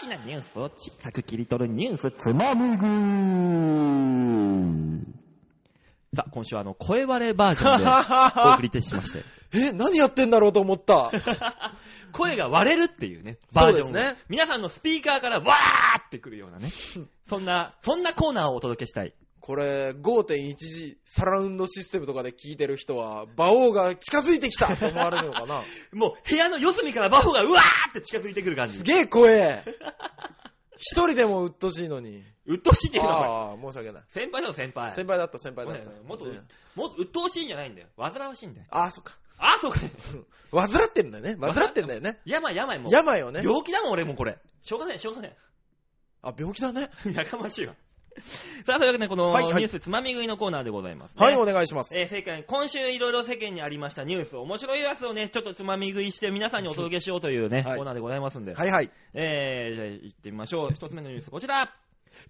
[0.00, 2.90] きなニュースを小さく切り取るニュースつまみ食い。
[6.14, 7.86] さあ、今週はあの、声割れバージョンで
[8.50, 9.24] お送りいたしまして。
[9.54, 11.10] え、何やってんだろうと思った。
[12.12, 16.70] 声が割れるっていうね、バージョンそうですね皆さんのスピーカーからわーってくるようなね。
[17.26, 19.14] そんな、そんなコーナーをお届けしたい。
[19.42, 25.62] これ、5.1次サラウンドシステムとかで聞いてる人は、馬王が近づいてきたと思われるのかな？
[25.92, 28.82] もう部屋の四隅からバホがうわーって近づいてくる感じす。
[28.84, 29.64] げえ怖え。
[30.78, 32.24] 一人でも鬱陶しいのに。
[32.46, 33.08] 鬱陶しいっていうの？
[33.08, 34.02] はああ、申し訳ない。
[34.06, 34.94] 先輩だよ、先輩。
[34.94, 35.90] 先輩だった、先輩だった。
[36.02, 36.40] もっと、ね
[36.76, 37.88] もっと鬱陶しいんじゃないんだよ。
[37.96, 38.66] 煩わしいんだよ。
[38.70, 39.18] ああ、そっか。
[39.38, 39.90] あ、そうかね。
[40.52, 41.34] 患ってんだよね。
[41.34, 42.20] 患ってんだよね。
[42.24, 42.92] 病、病もう。
[42.92, 43.40] 病をね。
[43.42, 44.38] 病気だもん、俺もこれ。
[44.62, 45.36] しょうがない、しょうがない。
[46.22, 46.88] あ、病気だね。
[47.12, 47.74] やかましいわ。
[48.66, 51.24] さあ、というわけで、このはいはいニュースつまみ食いのコーナーでございます、ね。
[51.24, 51.96] はい、お願いします。
[51.96, 58.54] えー、世間、今週いろいろ世間にありましたニュース、面白いやつをね、ちょっとつまみ食いして皆さんにお届けしようというね、はいコーナーでございますんで。
[58.54, 58.90] はいはい。
[59.14, 60.70] えー、じゃあ行ってみましょう。
[60.74, 61.74] 一つ目のニュース、こちら。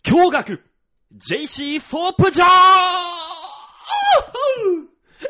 [0.04, 0.60] 驚愕
[1.16, 2.48] !JC ソープジャー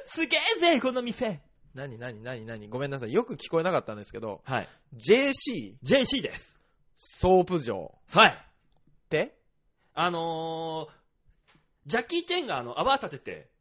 [0.04, 1.40] すげえぜ、この店。
[1.74, 3.12] なになになになにごめんなさい。
[3.12, 4.68] よく聞こえなかったんですけど、はい。
[4.94, 6.58] JC JC です。
[6.96, 8.30] ソープ場はい。
[8.30, 9.34] って
[9.94, 13.52] あのー、ジャッキー・チェンがあの、泡立てて、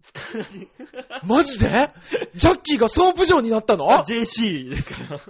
[1.24, 1.90] マジで？
[2.34, 3.90] ジャッキーがソープ場になったの？
[3.90, 5.18] あ JC ですから。
[5.18, 5.24] ジ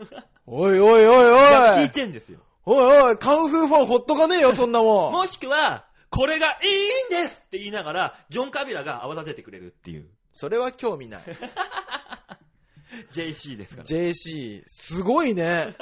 [0.46, 2.38] おいおいおいおャッキー・いチェンですよ。
[2.64, 5.12] おいおい、カンフーファンほっとかねえよ、そんなもん。
[5.12, 6.66] もしくは、これがい
[7.12, 10.08] いんですって言いながら、ジョン・カビラが泡立ててくれるっていう。
[10.32, 11.22] それは興味ない。
[13.12, 13.86] JC ですから。
[13.86, 15.74] JC、すごいね。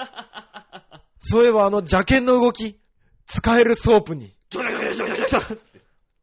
[1.18, 2.78] そういえばあの邪剣の動き、
[3.26, 4.34] 使えるソープに。
[4.50, 5.58] ジョジョジョジョジョジョ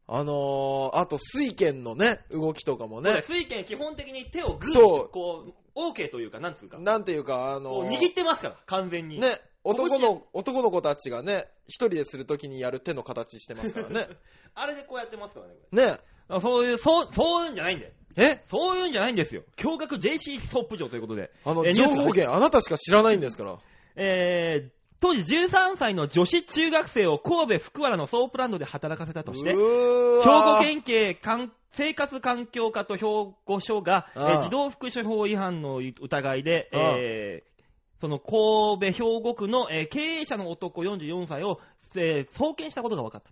[0.08, 6.78] あのー、あと水剣のね、動きとかもね、水拳基本的に手をグーそうこう、OK というか、なんつうか。
[6.78, 9.20] なんていうか、あのー、握ってますから、完全に。
[9.20, 14.08] ね、男の、男の子たちがね、一人でするときにやる手の形してますからね。
[14.54, 15.98] あれでこうやってますからね、
[16.30, 17.92] ね、そういう、そう、そういうんじゃないんだよ。
[18.16, 19.42] えそういうんじゃないんですよ。
[19.56, 21.30] 驚愕 JC ソープ場ということで。
[21.44, 23.58] あの、情報源あなたしか知らないんですから。
[23.96, 30.22] えー、当時13歳の女子中学生を神戸福原のソープランドで働かせたとして、う兵ー。
[30.24, 33.02] 庫県警環生活環境課と兵
[33.44, 34.06] 庫署が、
[34.44, 37.56] 児童福祉法違反の疑いで、えー
[37.98, 41.60] その神戸兵庫区の、えー経営者の男44歳を、
[41.94, 43.30] えー送検したことが分かった。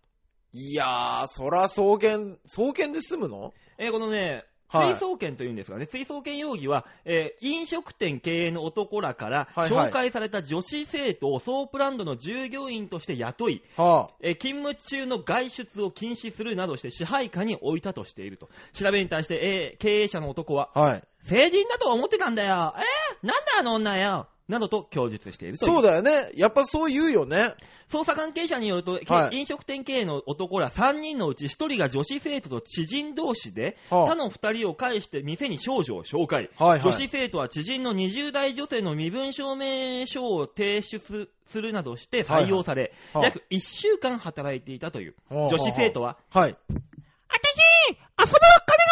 [0.53, 3.53] いやー、そら送検、送検で済むの？
[3.79, 18.49] えーこのね、はい追送検というんですがね、追送検容疑は、えー飲食店経営の男らからはいはい紹介された女子生徒をソープランドの従業員として雇い、はえー勤務中の外出を禁止するなどして支配下に置いたとしていると。
[18.73, 21.03] 調べに対して、えー経営者の男は、あ、はい。
[21.23, 22.75] 成人だと思ってたんだよ。
[22.77, 24.29] えー、なんだあの女よ。
[24.47, 25.73] などと供述しているという。
[25.73, 26.31] そうだよね。
[26.35, 27.55] やっぱそう言うよね。
[27.89, 36.51] 捜査関係者によると、はい飲食店経営の男ら3人のうち1人が女子生徒と知人同士で、はあ他の2人を介して店に少女を紹介。
[36.57, 45.15] はいはい女子生徒は知人の20代女性の身分証明書を提出するなどして採用され、はいはい約1週間働いていたという。
[45.31, 46.51] はあ女子生徒は、はい。
[46.51, 47.57] あたし、
[47.89, 48.35] 遊ぶ金が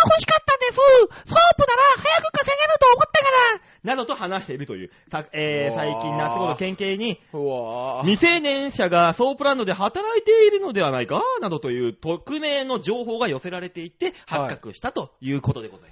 [0.06, 0.76] 欲しかったんです。
[0.76, 3.71] ソープなら早く稼げると思ったから。
[3.82, 4.90] などと話しているという。
[5.08, 7.20] さえー最近夏頃県警に、
[8.02, 15.91] 未成年者がソープランドで働いているのではないかなどという匿名の情報が寄せられていて発覚したということでございます。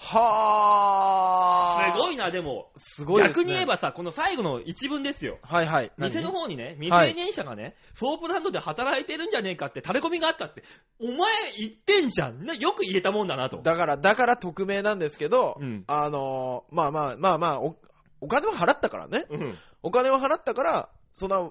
[0.00, 1.92] ー。
[1.92, 2.70] すごいな、でも。
[2.76, 3.44] すごいですね。
[3.44, 5.38] 逆に言えばさ、この最後の一文ですよ。
[5.42, 5.92] はいはい。
[5.98, 6.10] 何？
[6.10, 10.62] 店の方にね、未はい成年者がね、ソープランドで働いてるんじゃねえかって垂れ込みがあったって、
[11.00, 11.16] お前
[11.58, 12.44] 言ってんじゃん。
[12.44, 13.58] ねよく言えたもんだなと。
[13.58, 17.76] だから、だから匿名なんですけど、うんあのーまあまあまあまあ、お、
[18.22, 19.26] お金は払ったからね。
[19.28, 19.54] うん。
[19.82, 21.50] お金は払ったから、そんな、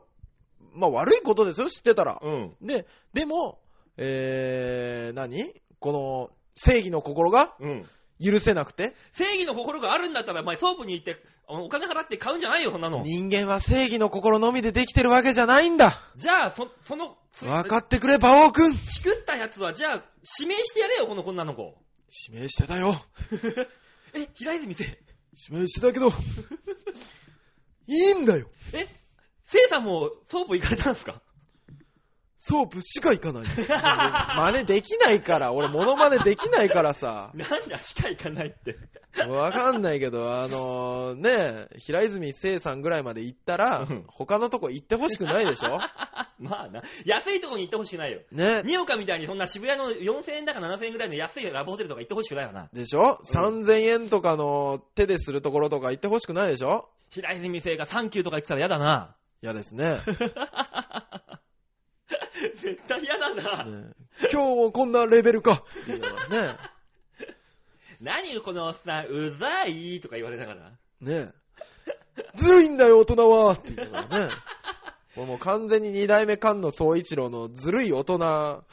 [0.74, 2.20] まあ悪いことですよ、知ってたら。
[2.22, 2.56] うん。
[2.62, 3.60] で、でも、
[3.98, 5.54] えー、何？
[5.80, 7.86] この、正義の心がうん。
[8.24, 13.02] 許せなくて、正義の心があるんだったら、お前ソープに行って、お金払って買うんじゃないよ、そんなの。
[13.04, 16.00] 人間は正義の心のみでできてるわけじゃないんだ。
[16.16, 18.76] じゃあ、そ、その、つ分かってくれ、馬王くん。
[18.78, 20.04] チクったやつは、じゃあ、
[20.40, 21.76] 指名してやれよ、この女の子。
[22.30, 22.96] 指名してたよ。
[24.14, 24.88] え、平泉成。
[25.50, 26.10] 指名してたけど、
[27.88, 28.50] いいんだよ。
[28.74, 28.88] え、
[29.46, 31.22] せいさんもソープ行かれたんですか？
[32.42, 33.44] ソープしか行かない。
[33.52, 37.32] 真似できないから、俺モノマネできないからさ。
[37.36, 38.78] なんだ、しか行かないって。
[39.28, 45.80] わかんないけど、あのね、平泉成さんぐらいまで行ったらうん、他のとこ行ってほしくないでしょ？
[46.40, 48.22] まあな、安いとこに行ってほしくないよ。
[48.32, 48.62] ね。
[48.64, 52.70] ニオカみたいにそんな渋谷の4000円だか7000円ぐらいの安いラブホテルとか行ってほしくないよな。
[52.72, 56.88] でしょ、?3000 円とかの手でするところとか行ってほしくないでしょ？
[57.10, 59.16] 平泉聖がサンキューとか言ってたら嫌だな。
[59.42, 60.02] 嫌ですね
[62.56, 63.66] 絶対嫌だな。
[63.66, 63.94] ね
[64.32, 65.64] 今日もこんなレベルか。
[65.82, 66.58] っていうのはね。
[68.02, 70.72] 何このおっさん、うざいとか言われながら。
[71.02, 71.34] ね
[72.34, 74.30] ずるいんだよ、大人はっていうのがね。
[75.16, 78.64] こ れもう完全に二代目菅野総一郎のずるい大人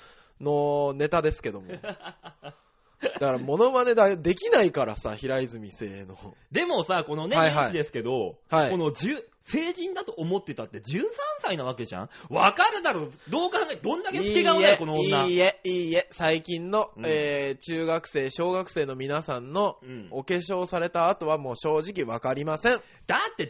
[0.40, 1.72] のネタですけども。
[1.72, 6.16] だから、モノマネだできないからさ、平泉聖の。
[6.50, 11.02] でもさ、このね、はいはいニュースですけど、はいこの10成人だと思ってたって13
[11.40, 12.08] 歳なわけじゃん？
[12.30, 15.24] わかるだろどう考え、どんだけ老け顔だよ、この女。
[15.26, 22.80] いいえ、いいえ、最近の、うんえー中学生、小学生の皆さんのうんお化粧された後はもう正直わかりません。
[23.06, 23.48] だって13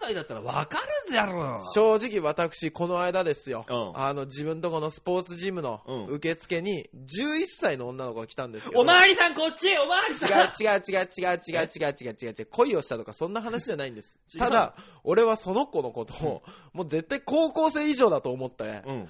[0.00, 1.62] 歳だったらわかるだろ。
[1.74, 3.64] 正直私、この間ですよ。
[3.68, 8.80] うんあの、自分とこのスポーツジムのうん受付に11歳の女の子が来たんですけど。
[8.80, 19.08] おまわりさんこっちおまわりさん違う違う違う違う違う違う違う違う違う違う恋をしたとかそんな話じゃないんです違うただ俺はその子のことをもう絶対高校生以上だと思ってうん。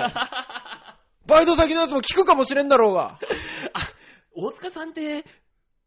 [1.26, 3.20] バイト先のやつも聞くかもしれんだろうが。
[4.36, 5.26] 大塚さんって、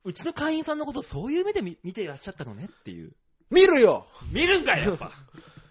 [0.04, 3.12] うちの会員さんのことそういう目で見見ていらっしゃったのねっていう。
[3.50, 5.12] 見るよ見るんかい、やっぱ。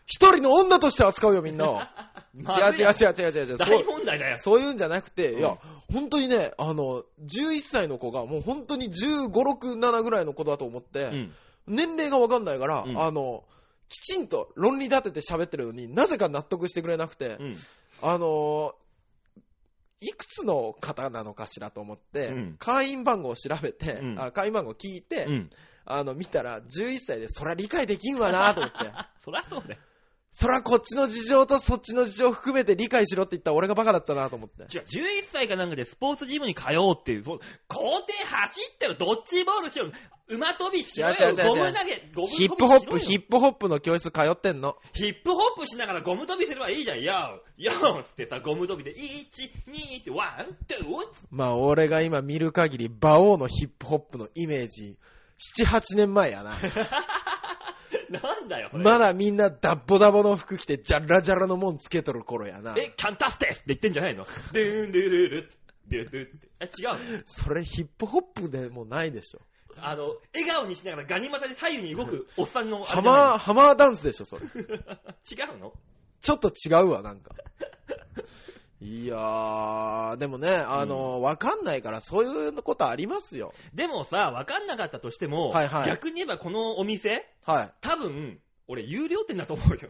[0.10, 1.92] 一人の女として扱うよ、みんな
[2.34, 2.44] 違う
[2.74, 4.38] 違う違う違う違う大う問題だよ。
[4.40, 5.58] そういうんじゃなくて、うんいや、
[5.94, 11.34] 本当にね、あの、11歳の子が、もう本当に15、6、7ぐらいの子だと思って、うん。
[11.68, 13.44] 年齢がわかんないから、うんあの、
[13.88, 17.58] きちんと論理立てて喋ってるのになぜか納得してくれなくて、うん。
[18.02, 18.74] あの
[20.00, 24.02] いくつの方なのかしらと思って、うん会員番号を調べて、
[24.34, 25.50] 会員番号聞いて、うん。
[25.86, 28.78] あの、見たら、11歳で、そりゃ理解できんわなと思って、
[29.26, 29.80] そりゃそうだよ。
[30.32, 34.64] そりゃこっちの事情とそっちの事情含めて理解しろって言ったら俺がバカだったなと思って。
[34.64, 39.90] 違う、11歳かなんかでスポーツジムに通おうっていう、そう校庭走ってる、ドッジボールしろ、
[40.28, 44.78] 馬跳びしろよ違う違う違う違うゴム投げ、ゴム跳びしろよヒップホップ、ヒップホップの教室通ってんの。
[44.94, 47.02] ヒップホップしながらゴム跳びすればいいじゃん。
[47.02, 48.98] よー、よーつってさ、ゴム跳びで、1、
[49.68, 50.86] 2って、 one、two、
[51.32, 54.96] まあ、俺が今見る限り、馬王のヒップホップのイメージ、
[55.58, 56.56] 7、8年前やな。
[58.22, 58.70] なんだよ。
[58.74, 62.76] まだみんなダッボダボの服着て、ジャラジャラのもんつけとる頃やな。
[62.78, 64.26] え、キャンタステスって言ってんじゃないの？
[64.54, 65.50] ドゥーンドゥルル
[65.88, 66.48] ドゥドゥって。
[66.60, 67.22] え、違うの？
[67.26, 69.42] それヒップホップでもないでしょ。
[69.82, 74.42] あの、笑顔にしながらガニ股で左右に動くおっさんのあハマー、ハマーダンスでしょ、それ。
[74.44, 75.74] の 違うの？
[76.22, 77.34] ちょっと違うわ、なんか。
[78.82, 83.54] いやー、でもね、あの、わかんないから、そういうことありますよ。
[83.74, 87.72] でもさ、わかんなかったとしても、はいはい逆に言えばこのお店、はい。
[87.82, 89.90] 多分、俺有料店だと思うよ。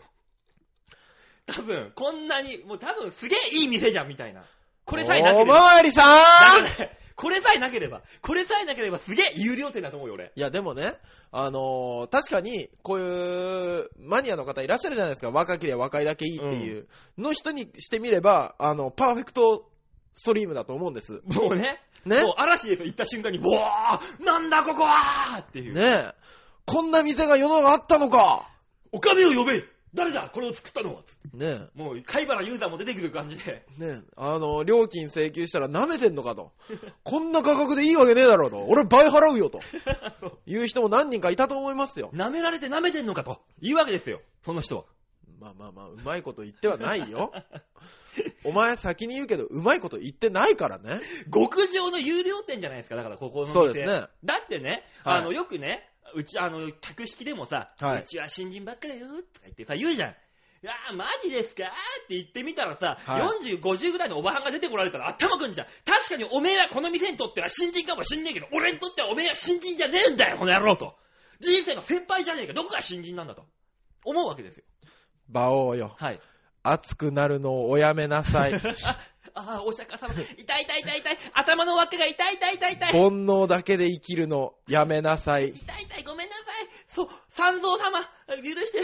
[1.45, 4.43] 多分、こんなに、もう多分すげえいい店じゃんみたいな。
[4.86, 5.56] これさえなけおれば。
[5.56, 10.32] まわりさんだからねこれさえなければ、これさえなければすげえ有料店だと思うよ、俺。
[10.34, 10.95] いや、でもね、
[11.34, 15.30] あのー確かに、こういうマニアの方いらっしゃるじゃないですか。
[15.30, 16.88] 若ければ若いだけいいっていう。
[17.17, 19.69] の人にしてみれば、あの、パーフェクト
[20.13, 21.22] ストリームだと思うんです。
[21.26, 22.22] もうね、ね？
[22.22, 25.74] もう嵐ですよ、行った瞬間に、ボーなんだここはっていう。
[25.74, 26.13] ねえ。
[26.69, 28.47] こんな店が世の中あったのか
[28.91, 29.63] お金を呼べ
[29.95, 30.29] 誰だ？
[30.32, 31.01] これを作ったのは
[31.34, 33.65] ねもう、貝原ユーザーも出てくる感じで。
[33.79, 33.84] え。
[33.84, 34.12] ねえ。
[34.15, 36.51] あの、料金請求したら舐めてんのかと。
[37.03, 38.65] こんな価格でいいわけねえだろうと。
[38.65, 39.62] 俺倍払うよと。
[40.45, 42.12] いう人も何人かいたと思いますよ。
[42.13, 43.41] 舐められて舐めてんのかと。
[43.62, 44.84] いうわけですよ、その人は。
[45.39, 47.34] まあまあまあ、うまいこと言ってはないよ。
[48.43, 50.99] お前先に言うけど、うまいこと言ってないからね。
[51.34, 53.53] 極上の有料店じゃないですか、だからここの店。
[53.53, 54.08] そうですね。
[54.23, 60.12] だってね、はいあの、よくね、うち、あの、客引きでもさ、はいうちは新人ばっかだよ、とか言ってさ、言うじゃん。
[60.12, 61.67] いやー、マジですかっ
[62.08, 65.67] て言ってみたらさ、は40、50ぐらいのおばはんが出てこられたら頭くんじゃん。
[65.86, 70.98] 確かにおめえはこの店にとっては新人かもしんねえけど、俺にとってはおめえは新人じゃねえんだよ、この野郎と。
[71.39, 73.45] 人生の先輩じゃねえか、どこが新人なんだと。
[74.04, 74.63] 思うわけですよ。
[75.30, 75.95] 馬王よ。
[75.98, 76.19] はい。
[76.63, 78.52] 熱くなるのをおやめなさい。
[79.39, 80.21] ああ、お釈迦様、痛
[80.60, 82.91] い痛い痛い痛い、頭の輪っかが痛い痛い痛い痛い。
[82.91, 85.49] 煩悩だけで生きるのやめなさい。
[85.49, 86.45] 痛い痛い、ごめんなさい。
[86.88, 88.02] そう、三蔵様、
[88.38, 88.82] 許して。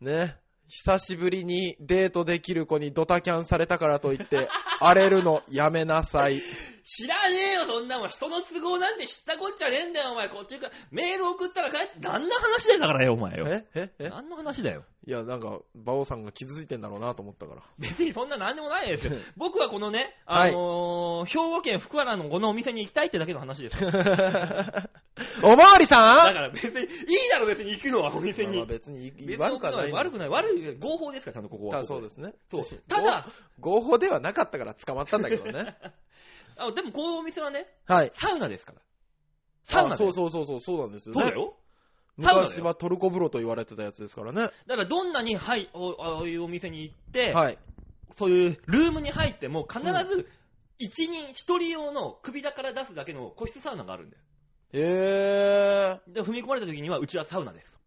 [0.00, 0.36] ね。
[0.68, 4.48] 久しぶりにデートできる子にドタキャンされたからといって、
[4.80, 6.40] 荒れるのやめなさい。
[6.84, 8.08] 知らねえよ、そんなもん。
[8.08, 10.28] 人の都合なんて知ったこっちゃねえんだよ、お前。
[10.28, 13.46] こっちから、メール送ったら帰って、何の話だよ、だからよ、お前よ。
[13.48, 13.66] え？
[13.74, 13.90] え？
[14.00, 14.08] え？
[14.10, 14.84] 何の話だよ。
[15.06, 17.62] いや、なんか、馬王さんが傷ついてんだろうなと思ったから。
[17.78, 19.12] 別にそんな何でもないですよ。
[19.36, 23.76] 僕はこのね、あのー兵庫県福原のこのお店に行きたいってだけの話です
[25.44, 26.34] おまわりさん？
[26.34, 26.88] から別に、いい
[27.30, 28.56] だろ、別に行くのは、お店に。
[28.56, 29.92] まあ別に別に悪くはない。
[29.92, 30.28] 悪くない。
[30.28, 31.80] 悪い、合法ですから、ちゃんとここは。
[31.80, 32.34] たそうですね。
[32.50, 32.64] そう。
[32.88, 33.26] ただ、
[33.60, 35.76] 合法ではなかったから捕まったんだけどね。
[36.56, 38.12] あでもこのお店はね、はい。
[38.14, 38.80] サウナですから。
[39.64, 41.22] サウナあそううそうそうそう、そうなんですよね。
[41.22, 41.56] そうだよ。
[42.20, 44.50] サウナだよ昔はトルコ風呂と言われてたやつですからね。
[44.66, 47.58] だからどんなに、はい、おああいうお店に行って、はい。
[48.16, 50.28] そういうルームに入っても必ず
[50.78, 54.22] 一人一人用の首だから出すだけの個室サウナがあるんだよ。
[54.72, 57.78] へで、踏み込まれた時にはうちはサウナですと。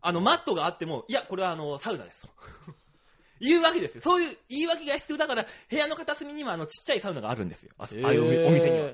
[0.00, 2.28] あの、マットがあっても、いや、これはあの、サウナですと。
[3.40, 4.02] 言うわけですよ。
[4.02, 7.70] そういう言い訳が必要だから、部屋の片隅にはあの、ちっちゃいサウナがあるんですよ。
[7.78, 8.04] あー。
[8.04, 8.90] ああいうお店には。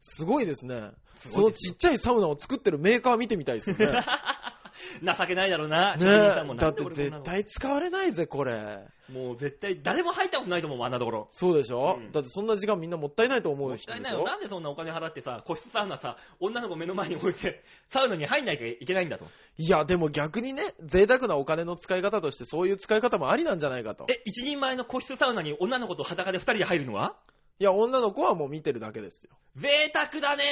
[0.00, 0.90] すごいですね。
[1.20, 3.86] すそのちっちゃいサウナを作ってるメーカー見てみたいですよね。
[5.02, 8.86] 情けないだろうな、ね職人さんもだって絶対使われないぜ、これ。
[9.12, 11.26] もう絶対、誰も入ったことないと思うあんなところ。
[11.30, 14.00] そうでしょ、うんだってそんな時間みんなもったいないと思もう人でしょ？
[14.00, 14.24] ったいないよ。
[14.24, 19.24] なんでそんなお金払ってさ、個室サウナさ、女の子目の前に置いて、 サウナに入んなきゃいけないんだと。
[19.56, 24.06] いや、でも逆にね、贅沢なお金の使い方としてそういう使い方もありなんじゃないかと。
[24.08, 27.16] え、一人前の個室サウナに女の子と裸で二人で入るのは？
[27.60, 29.30] いや、女の子はもう見てるだけですよ。
[29.56, 30.44] 贅沢だね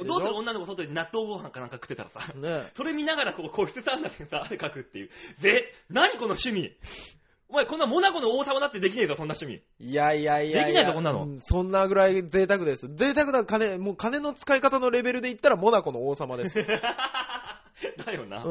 [0.00, 0.04] しょ？
[0.04, 2.20] どうする女の子外で納豆ご飯かなんか食ってたらさ。
[2.34, 5.10] ねそれ見ながらこう個室サウナでさ、汗かくっていう。
[5.38, 6.72] ぜ、何この趣味？
[7.48, 9.62] お前こんなモナコの王様だってできねえぞ、そんな趣味。
[9.78, 12.88] いやいやいやできないぞこんなのうそんなぐらい贅沢です。
[12.94, 16.58] 贅沢な金、もう金の使い方のレベルで言ったらモナコの王様です。
[17.90, 18.40] う だよな。
[18.40, 18.42] ん。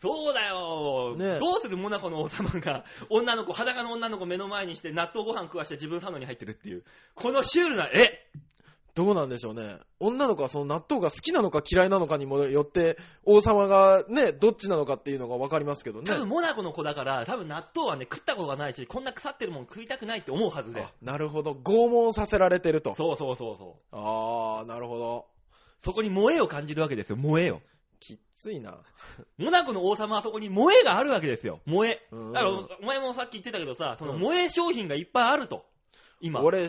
[0.00, 6.84] そうだよ、ねどうするモナコの王様が、女の子、裸の女の子目の前にして納豆ご飯食わして自分サウナに入ってるっていう。
[7.14, 8.28] このシュールな絵
[8.98, 9.78] どうなんでしょうね。
[10.00, 16.18] 女の子はその納豆が好きなのか嫌いなのかにもよって、王様がね、どっちなのかっていうのがわかりますけどね多。
[16.18, 20.90] 分モナコの子だから、多分納豆はね、食ったことがないし、こんな腐ってるもん食いたくないって思うはずであ。
[21.00, 21.52] なるほど。
[21.52, 22.94] 拷問させられてると。
[22.96, 23.96] そうそうそうそう。
[23.96, 25.26] あー、なるほど。
[25.84, 27.60] そこに萌えを感じるわけですよ、萌えを。
[28.38, 28.78] ついな。
[29.36, 32.06] モナコの王様はそこに萌えがあるわけですよ、萌え。
[32.12, 35.66] うんだから、お前もさっき言ってたけどさ、そのうん萌え商品がいっぱいあると。
[36.20, 36.40] 今。
[36.40, 36.68] 俺、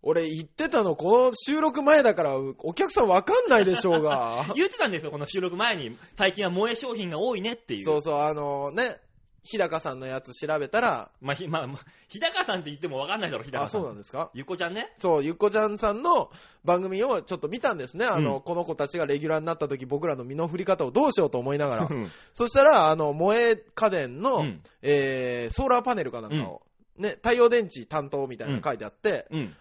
[0.00, 4.46] 俺言ってたの、この収録前だから、お客さんわかんないでしょうが。
[4.56, 5.94] 言ってたんですよ、この収録前に。
[6.16, 7.84] 最近は萌え商品が多いねっていう。
[7.84, 8.98] そうそう、あのね、
[9.42, 11.78] 日高さんのやつ調べたら、まあ、ひ、まあ、まあ
[12.08, 13.80] 日高さんって言ってもわかんないだろ、日高あ、さん。
[13.80, 14.30] そうなんですか？
[14.34, 14.92] ゆっこちゃんね。
[14.96, 16.30] そう、ゆっこちゃんさんの
[16.64, 18.04] 番組をちょっと見たんですね。
[18.04, 21.88] あの、うんこの子たちがレギュラーになった時、僕らの身の振り方をどうしようと思いながら。
[21.90, 26.62] うんそしたら、あの、萌え家電の、うんえー、ソーラーパネルかなんかを、
[26.98, 29.54] ね、太陽電池担当みたいなの書いてあって、うん。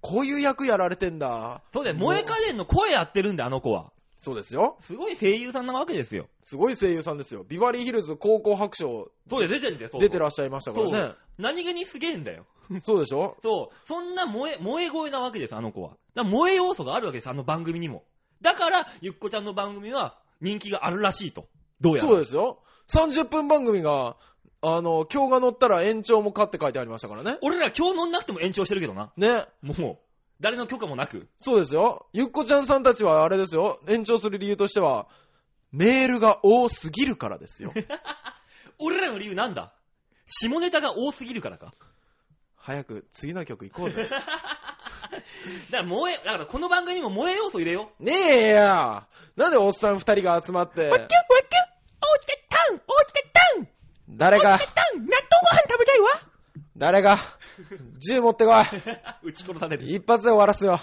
[0.00, 1.62] こういう役やられてんだ。
[1.72, 3.92] そうだよ、萌え家電の声やってるんだ、あの子は。
[4.22, 4.76] そうですよ。
[4.78, 6.28] すごい声優さんなわけですよ。
[6.42, 7.44] すごい声優さんですよ。
[7.48, 11.14] ビバリーヒルズ高校白書そうだよ、出てんだよ、そう出てらっしゃいましたからね。
[11.38, 12.46] 何気にすげえんだよ。
[12.80, 13.36] そうでしょ？
[13.42, 13.88] そう。
[13.88, 15.96] そんな萌え、萌え声なわけです、あの子は。
[16.14, 18.04] だから萌え要素があるわけです、あの番組にも。
[18.40, 21.48] だから、ゆっこちゃんの番組は人気があるらしいと。
[21.80, 22.08] どうやら。
[22.08, 22.60] そうですよ。
[22.88, 24.16] 30分番組が、
[24.60, 27.38] あの、今日が乗ったら延長もかって書いてありましたからね。
[27.42, 29.12] 俺ら今日乗んなくても延長してるけどな。
[29.16, 29.46] ね。
[29.62, 29.98] もう、
[30.42, 31.28] 誰の許可もなく。
[31.38, 32.08] そうですよ。
[32.12, 33.80] ゆっこちゃんさんたちはあれですよ。
[33.86, 35.06] 延長する理由としては、
[35.70, 37.72] メールが多すぎるからですよ。
[38.78, 39.72] 俺らの理由なんだ
[40.26, 41.72] 下ネタが多すぎるからか。
[42.56, 44.08] 早く次の曲行こうぜ。
[44.10, 44.24] だか
[45.70, 51.62] ら萌え、だからこの番組にも萌え要素入れよねえやなんでおっさん二人が集まって、わっきゅわっきゅ
[54.22, 54.66] 誰が、タン納
[54.98, 56.08] 豆ご飯食べたいわ
[56.76, 57.18] 誰が、
[57.98, 58.54] 銃持ってこう。
[59.28, 59.78] 撃ち殺されい。
[59.80, 59.86] る。
[59.86, 60.80] 一発で終わらすよ。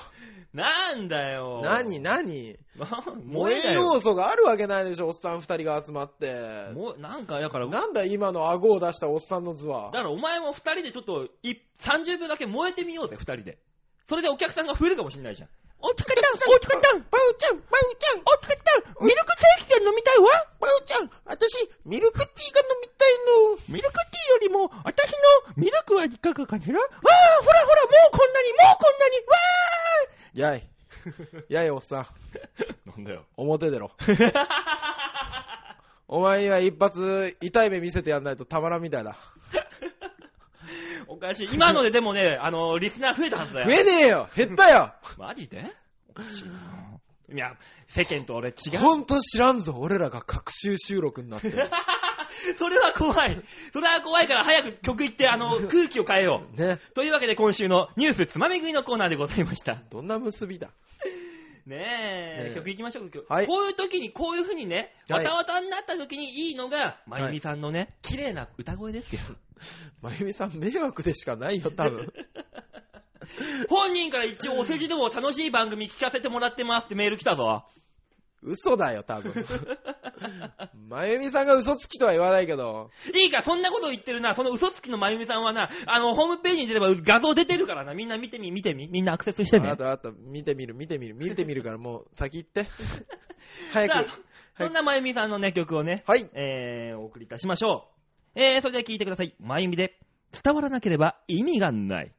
[0.54, 1.62] なんだよ。
[1.64, 2.58] 何何？
[2.76, 6.72] な萌萌え要素があるわけないでしょ、おっさん二人が集まって。
[6.74, 9.92] もう、なんか、だから、だなんだ今の顎を出したおっさんの図は。
[9.92, 13.60] からお前も二人でちょっと、い30秒だけ燃えてみようぜ、二人で。
[14.08, 15.50] それでお客さんが増えるかもしんないじゃん。
[15.82, 20.28] おうちでタンおうちでタンバウちゃん、バウちゃん、おうちでタンミルクセーキが飲みたいわ
[20.60, 21.56] バウちゃん、私、
[21.86, 23.16] ミルクティーが飲みたい
[23.48, 23.64] の。
[23.70, 25.12] ミルクティーよりも、私
[25.48, 29.38] のミルクはいかがかしらわあ、ほらほら、もうこんなに、もうこんなに、わ
[30.34, 30.70] やい。
[31.50, 32.08] やい、おっさん。
[32.90, 33.26] なんだよ。
[33.38, 33.92] 表出ろ。
[36.08, 39.16] お前には一発、痛い目見せてやんないとたまらんみたいだ。
[41.08, 41.50] おかしい。
[41.54, 43.66] 今のででもね、 あの、リスナー増えたはずだよ。
[43.68, 45.64] 増えねえよ減ったよ マジで？
[46.10, 46.52] おかしいな。
[47.32, 47.56] いや、
[47.88, 48.78] 世間と俺違う。
[48.80, 51.52] ほんと知らんぞ、俺らが各週収録になって。
[52.58, 53.44] それは怖い。
[53.74, 56.60] それは怖いから早く曲行って、あの、空気を変えよう。
[56.60, 56.80] ね。
[56.96, 59.76] というわけで今週のニュースつまみ食いのコーナーでございました。
[59.92, 60.70] どんな結びだ？
[61.70, 61.78] ね
[62.40, 63.10] え、ねえ曲行きましょう。
[63.10, 69.22] 曲はいこういう時に、こういう風にね、はいわたわたになった時にいいのが、まゆみさんのね、綺麗な歌声ですよ。
[70.02, 71.36] まゆみさん迷惑でしか？
[71.36, 72.12] ないよ、多分。
[73.70, 77.66] 本人から一応お世辞でも楽しい番組聞かせてもらってますってメール来たぞ。
[78.42, 79.34] 嘘だよ、多分。
[80.88, 84.36] まゆみさんが嘘つきとは言わないけど、いいか、そんなこと言ってるな。
[84.36, 87.94] その嘘つきのまゆみさんはな、あの、ホームページに出れば画像出てるからな。
[87.94, 88.88] みんな見てみ、見てみ。
[88.88, 89.78] みんなアクセスしてねあな。
[89.78, 92.68] たあなた、見てみる、見てみる、見てみるからもう先行って。
[93.72, 94.10] 早く。
[94.58, 96.30] そそんなまゆみさんのね、曲をね、はい。
[96.34, 97.90] えー、お送りいたしましょ
[98.36, 98.40] う。
[98.40, 99.34] えー、それでは聴いてください。
[99.40, 100.00] まゆみで、
[100.44, 102.14] 伝わらなければ意味がない。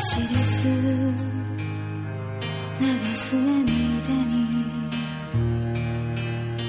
[0.00, 0.72] 走りす流
[3.14, 4.32] す涙に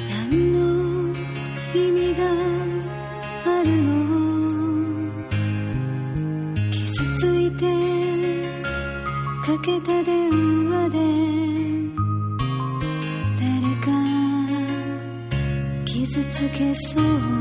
[0.10, 0.60] 何の
[1.74, 2.26] 意味が
[3.46, 3.90] あるの？
[6.74, 6.84] 傷
[7.16, 7.64] ついて
[9.46, 10.30] かけた電
[10.70, 11.00] 話で。
[13.40, 13.46] 誰
[13.80, 13.88] か
[15.86, 17.41] 傷つけそう。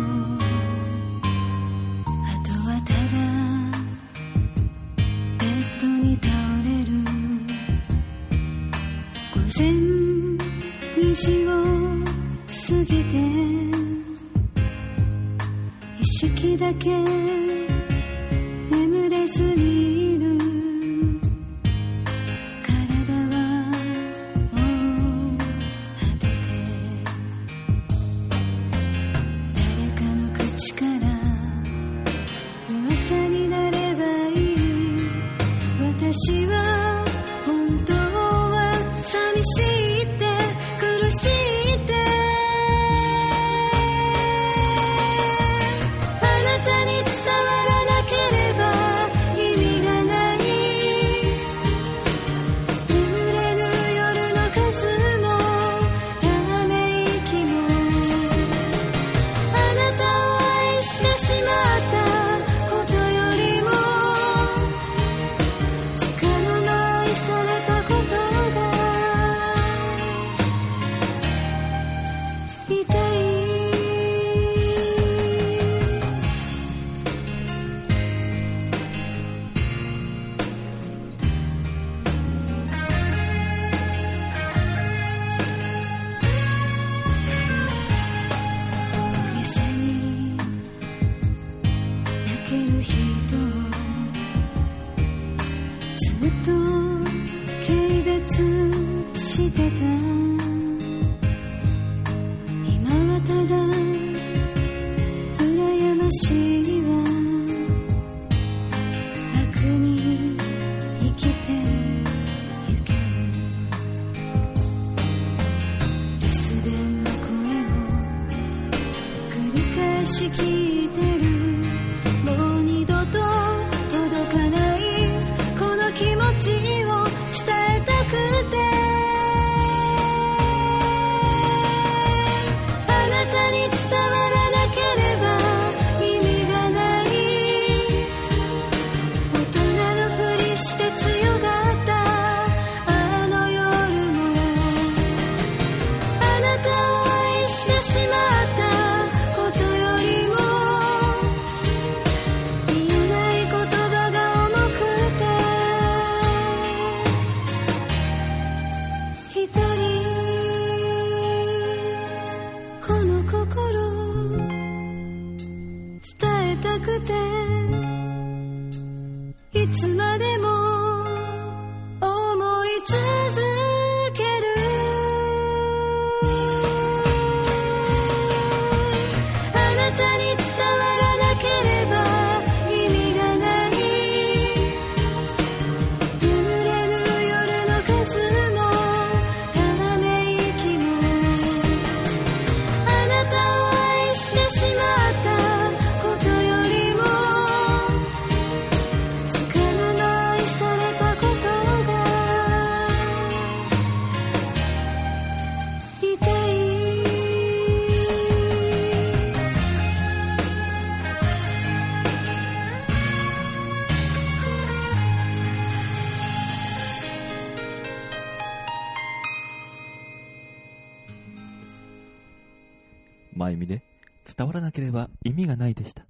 [225.91, 226.07] した。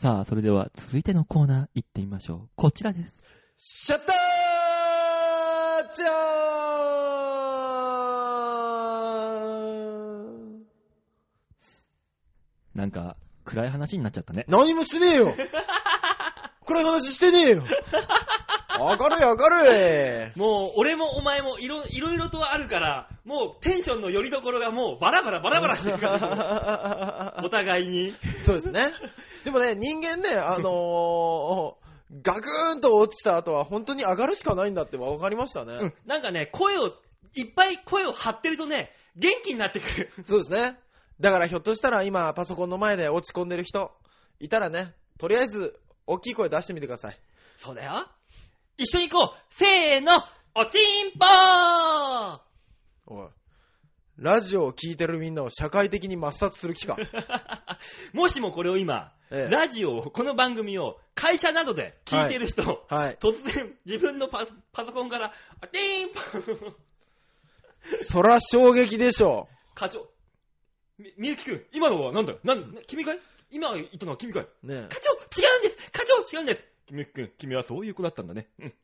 [0.00, 2.48] さあ、それでは続いてのコーナー行ってみましょう。
[2.56, 3.14] こちらです。
[3.56, 6.12] シャッターチャー
[12.74, 14.44] なんか、暗い話になっちゃったね。
[14.48, 15.34] 何もしてねえよ
[16.66, 17.62] 暗い話してねえよ
[18.78, 28.14] 明るい明るいもう、俺もお前もいろ、いろいろとあるから、もうテンションの寄り所がもうバラバラバラバラしてるから、 お互いに。
[28.44, 28.92] そうですね。
[29.44, 35.74] でもね、人間ね、あのー、ガクーンと落ちた後は本当に上がるしかないんだって分かりましたね。
[35.74, 35.94] うん。
[36.06, 36.92] なんかね、声を、
[37.34, 40.12] いっぱい声を張ってるとね、元気になってくる。
[40.24, 40.78] そうですね。
[41.20, 43.92] だからひょっとしたら今パソコンの前で落ち込んでる人
[44.40, 47.18] いたらね、とりあえず大きい声出してみてください。
[47.60, 48.06] そうだよ。
[48.82, 49.54] 一緒に行こう。
[49.54, 50.12] せーの。
[50.54, 52.40] おちんぽー。
[53.06, 53.28] おい。
[54.18, 56.96] ラジオを聞いてるみんなを社会的に抹殺する気か。
[58.12, 59.50] もしもこれを今、ええ。
[59.50, 63.16] ラジオを、この番組を会社などで聞いている人、はい。
[63.20, 66.74] 突然自分のパソパソコンから、あてーんぽー。
[68.04, 69.48] そら衝撃でしょ。
[69.74, 70.08] 過剰。
[70.98, 72.34] み、みゆきくん、今のはなんだ？
[72.42, 73.18] なんだ君かい？
[73.50, 74.46] 今言ったのは君かい？
[74.64, 75.90] ね課長違うんです。
[75.92, 78.48] 課長違うんですみゆきくん、君はそういう子だったんだね。
[78.58, 78.74] うん。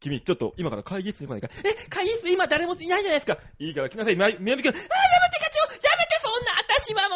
[0.00, 4.68] 君、ちょっと今から会議室に来ないかえ、会議室今誰もいないじゃないですかいいから来なさい、みみやびくん。
[4.68, 4.88] あー、やめ
[5.30, 7.08] て課長やめてそんな私は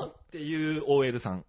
[0.00, 1.44] もうっていう OL さん。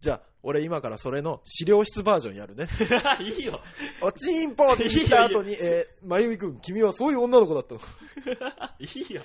[0.00, 2.68] じゃあ、俺今からそれの資料室バージョンやるね。
[3.20, 3.60] いいよ。
[4.00, 7.80] おちんぽって言った後に、えー、まゆみくん、君はそういう女の子だったの。
[8.78, 9.22] いいよ。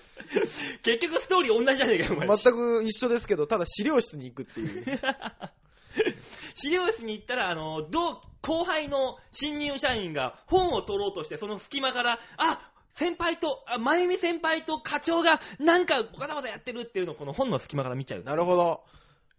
[0.82, 2.38] 結局ストーリー同じじゃねえかよ、お前。
[2.38, 4.86] 全く一緒ですけど、ただ資料室に行くっていう。
[6.56, 18.24] 資料室に行ったら、あの、同、後輩の新入社員が本を取ろうとして、その隙間から、あ先輩と、あ、まゆみ先輩と課長がなんかバタバタやってるっていうのをこの本の隙間から見ちゃう。
[18.24, 18.84] なるほど。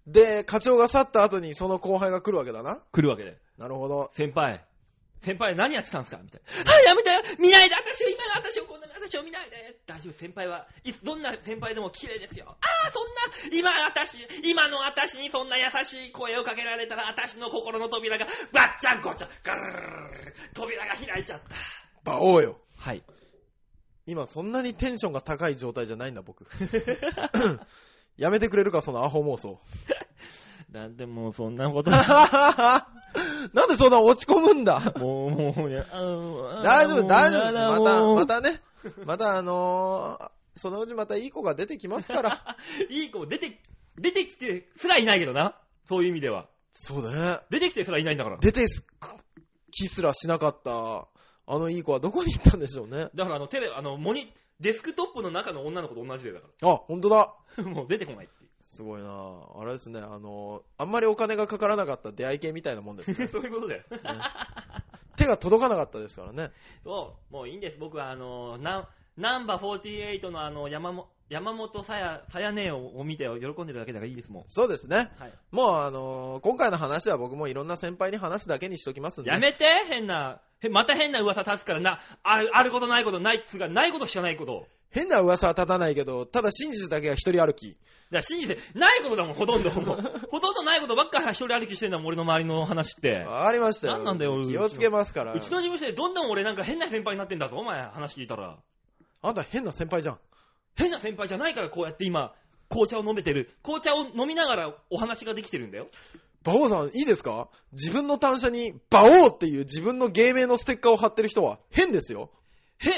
[0.07, 2.81] で、課長が去った後にその後輩が来るわけだな。
[2.93, 3.39] 来るわけで。
[3.59, 4.11] なるほど。
[4.13, 4.65] 先輩、
[5.23, 6.21] 先輩何やってたんですか？
[6.23, 6.73] みたいな。
[6.73, 12.57] はい、やめて見ないで私を、今の私を、こんな私を見ないで大丈夫、先輩はいつ、どんな先輩でも綺麗ですよ。
[12.61, 21.41] ああ、そんな、今私、今の私にそんな優しい声をかけられたら、私の心の扉が、バッチャンコチャン、ガルルルルル扉が開いちゃっ
[22.05, 22.11] た。
[22.11, 22.59] 馬王よ。
[22.79, 23.03] はい。
[24.07, 26.45] 今そんなにテンションが高い状態じゃないんだ、僕。
[28.17, 29.61] やめてくれるか、そのアホ妄想。
[30.73, 32.87] なんでもうそんなこと、 な
[33.67, 34.95] んでそんな落ち込むんだ？
[34.99, 37.55] もう、もうね、あの大丈夫、大丈夫です。
[37.55, 38.41] また、また。
[38.41, 38.63] たね。
[39.05, 42.57] またあのー、そのうちまたいい子が出てきますから。
[42.89, 43.61] いい子出て、
[43.99, 45.59] 出てきてすらいないけどな。
[45.89, 46.49] そういう意味では。
[46.73, 47.41] そうだね。
[47.51, 48.39] 出てきてすらいないんだから。
[48.39, 48.87] 出てす、
[49.73, 51.07] キすらしなかった、
[51.47, 53.11] あのいい子はどこに行ったんでしょうね。
[53.15, 57.35] だからあの、テレ、あの、モニ、デスクトップの中の女の子と同じでだかあ、ほんとだ。
[57.59, 57.65] ら。
[57.69, 58.42] もう出てこないってい
[58.73, 59.09] すごいな
[59.55, 63.19] あれですね、あのあんまりお金がかからなかった出会い系みたいなもんですう。
[63.19, 63.29] ね。
[63.31, 63.83] そういうことだよ。
[65.17, 66.51] 手が届かなかったですからね。
[66.83, 67.77] そう、もういいんです。
[67.79, 74.45] 僕はあの、ナナンバー48のあの、山も、山本さや、さやねえを見て喜んでるだけだからいいですもん。
[74.49, 75.13] そうですね。
[75.19, 75.33] はい。
[75.51, 79.31] もうあの今回の話は僕もいろんな先輩に話すだけにしときますんで。
[79.31, 84.67] やめて変な、へまた変な噂立つからな、ある、あることないことないっつうか、ないことしかないこと。
[84.93, 87.77] 変な噂は立たないけど、ただ真実だけは一人歩き。
[88.11, 89.71] ら信じて、ないことだもん、ほとんど。
[89.71, 93.21] も うほとんどないことばっかり一人歩きしてんだもん、俺の周りの話って。
[93.21, 93.93] わかりましたよ。
[93.95, 95.33] なんなんだよ気をつけますから。
[95.33, 98.59] うちの事務所でどんどん俺なんか変な先輩になってんだぞ、お前、話聞いたら。
[99.23, 100.19] あんた変な先輩じゃん。
[100.77, 102.35] 変な先輩じゃないからこうやって今、
[102.69, 103.51] 紅茶を飲めてる。
[103.63, 105.89] 紅茶を飲みながらお話ができてるんだよ。
[106.45, 107.49] 馬王さん、いいですか？
[107.73, 112.31] 自分の単車に馬王っていう自分の芸名のステッカーを貼ってる人は変ですよ。
[112.79, 112.91] へ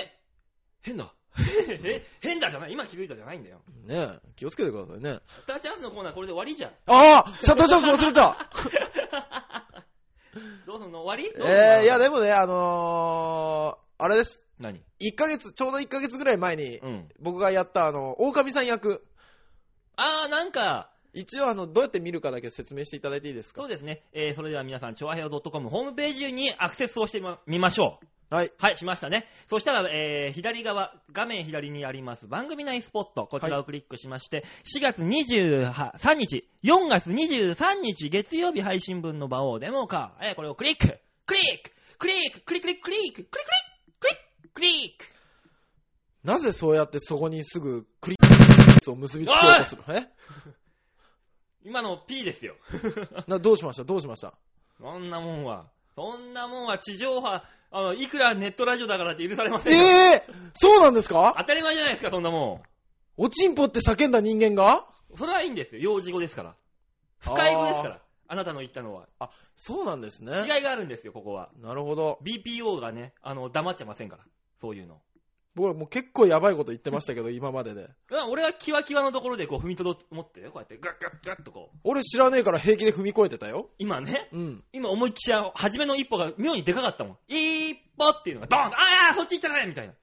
[0.83, 1.13] 変だ。
[1.41, 3.61] へ変だじゃない今気づいたじゃないんだよ。
[3.85, 5.03] ねえ、気をつけてくださいね。
[5.03, 6.71] シャッターチャンスのコーナーこれで終わりじゃん。
[6.87, 8.49] ああシャッターチャンス忘れた
[10.67, 11.33] どうすんの終わり？
[11.37, 14.47] えー、いやでもね、あのー、あれです。
[14.59, 17.09] 何？1ヶ月、ちょうど1ヶ月ぐらい前に、うん。
[17.21, 19.05] 僕がやったあの、狼さん役。
[19.97, 23.61] あー、なんか、一応あの、どうやって見るかだけ説明していただいていいですか？
[23.63, 24.03] そうですね。
[24.13, 28.35] えー、それでは皆さん、超平洋 .com ホームページにアクセスをしてみましょう。
[28.35, 28.51] はい。
[28.59, 29.27] はい、しましたね。
[29.49, 40.99] そしたら、えー、左側、画面左にあります番組内スポット、こちらをクリックしまして、4月23日、4月23日月曜日配信分の場をデモか、えー、これをクリック。
[41.27, 41.71] クリック!
[41.99, 42.41] クリック!
[42.41, 43.25] クリッククリッククリック!
[43.25, 43.95] クリック!
[44.01, 44.49] クリック!
[44.55, 45.07] クリック!
[46.25, 50.09] なぜそうやってそこにすぐクリックを結びつけようとするえ？
[51.65, 52.57] 今の P ですよ。
[53.27, 53.85] な、どうしました？
[53.85, 54.35] どうしました？
[54.79, 59.85] そんなもんは、そんなもんは地上波、あの、いくらネットラジオだからって許されませんよ。
[59.85, 61.35] ええー、そうなんですか？
[61.39, 62.63] 当たり前じゃないですか、そんなも
[63.17, 64.87] おちんぽって叫んだ人間が？
[65.15, 65.17] ん。
[65.17, 65.81] それはいいんですよ。
[65.81, 66.57] 幼児語ですから。
[67.21, 68.01] 深い語ですから。
[68.27, 69.07] あなたの言ったのは。
[69.19, 70.33] あ、そうなんですね。
[70.47, 71.51] 違いがあるんですよ、ここは。
[71.61, 72.19] なるほど。
[72.23, 74.25] BPO がね、あの、黙っちゃいませんから。
[74.61, 75.01] そういうの。
[75.55, 77.89] 僕らもう結構やばいこと言ってましたけど、 今までで。
[78.11, 81.79] うん俺はキワキワのところでこう踏みとど持ってよ、こうやってガッガッガッとこう。
[81.85, 83.71] 俺知らねえから平気で踏み越えてたよ。
[83.79, 84.65] 今ね、うん。
[84.73, 87.19] 今思いっきり初めの一歩が妙にでかかったもん。
[87.29, 88.81] 一歩っていうのがドーンとあ
[89.13, 89.95] あそっち行ったねみたいな。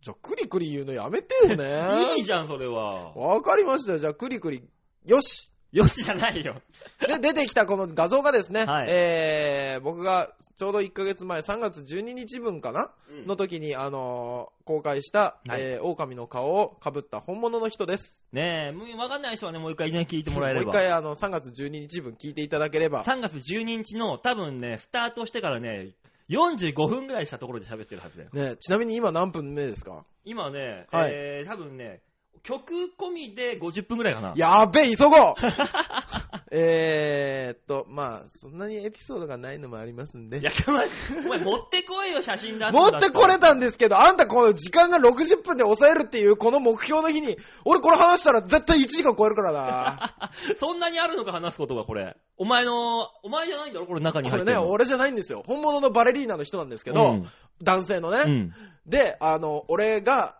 [0.00, 2.14] じゃあ、クリクリ言うのやめてよね。
[2.16, 3.12] いいじゃん、それは。
[3.14, 3.98] わかりましたよ。
[3.98, 4.62] じゃあ、クリクリ。
[5.04, 5.52] よし。
[5.70, 6.62] よしじゃないよ。
[7.06, 18.26] で、出てきたこの画像がですね、はいえー、僕がちょうど1ヶ月前、3月12日分かな、うんの時に、あのー公開した、はいえー、狼の顔をかぶった本物の人です。
[18.32, 20.66] ねえ、もうわかんない人はね、もう一回ね、聞いてもらえれば。
[20.66, 23.02] もう一回、あの、3月12日分聞いていただければ。
[23.04, 25.94] 3月12日の多分ね、スタートしてからね、
[26.28, 28.30] 45分ぐらいしたところで喋ってるはずだよ。
[28.32, 30.04] ね、ちなみに今何分目ですか？
[30.26, 32.02] 今ね、はいえー、多分ね、
[32.42, 34.32] 曲込みで50分ぐらいかな。
[34.36, 35.34] やべえ、急ごう
[36.50, 40.42] えーっと、まあ、そんなにエピソードがないのもありますんでい。
[40.42, 40.88] や、お前、
[41.26, 50.30] お前持ってこいよ、写真だ持ったらってこれたんですけど、あんたこの時間が60分で抑えるっていうこの目標の日に、俺これ話したら絶対1時間超えるからな。
[50.58, 52.16] そんなにあるのか話すことが、これ。
[52.36, 54.72] お前の、お前じゃないんだろこれ中にこれね、入ってるの。
[54.72, 55.42] 俺じゃないんですよ。
[55.46, 57.28] 本物のバレリーナの人なんですけど、うん
[57.60, 58.54] 男性のね、うん。
[58.86, 60.38] で、あの、俺が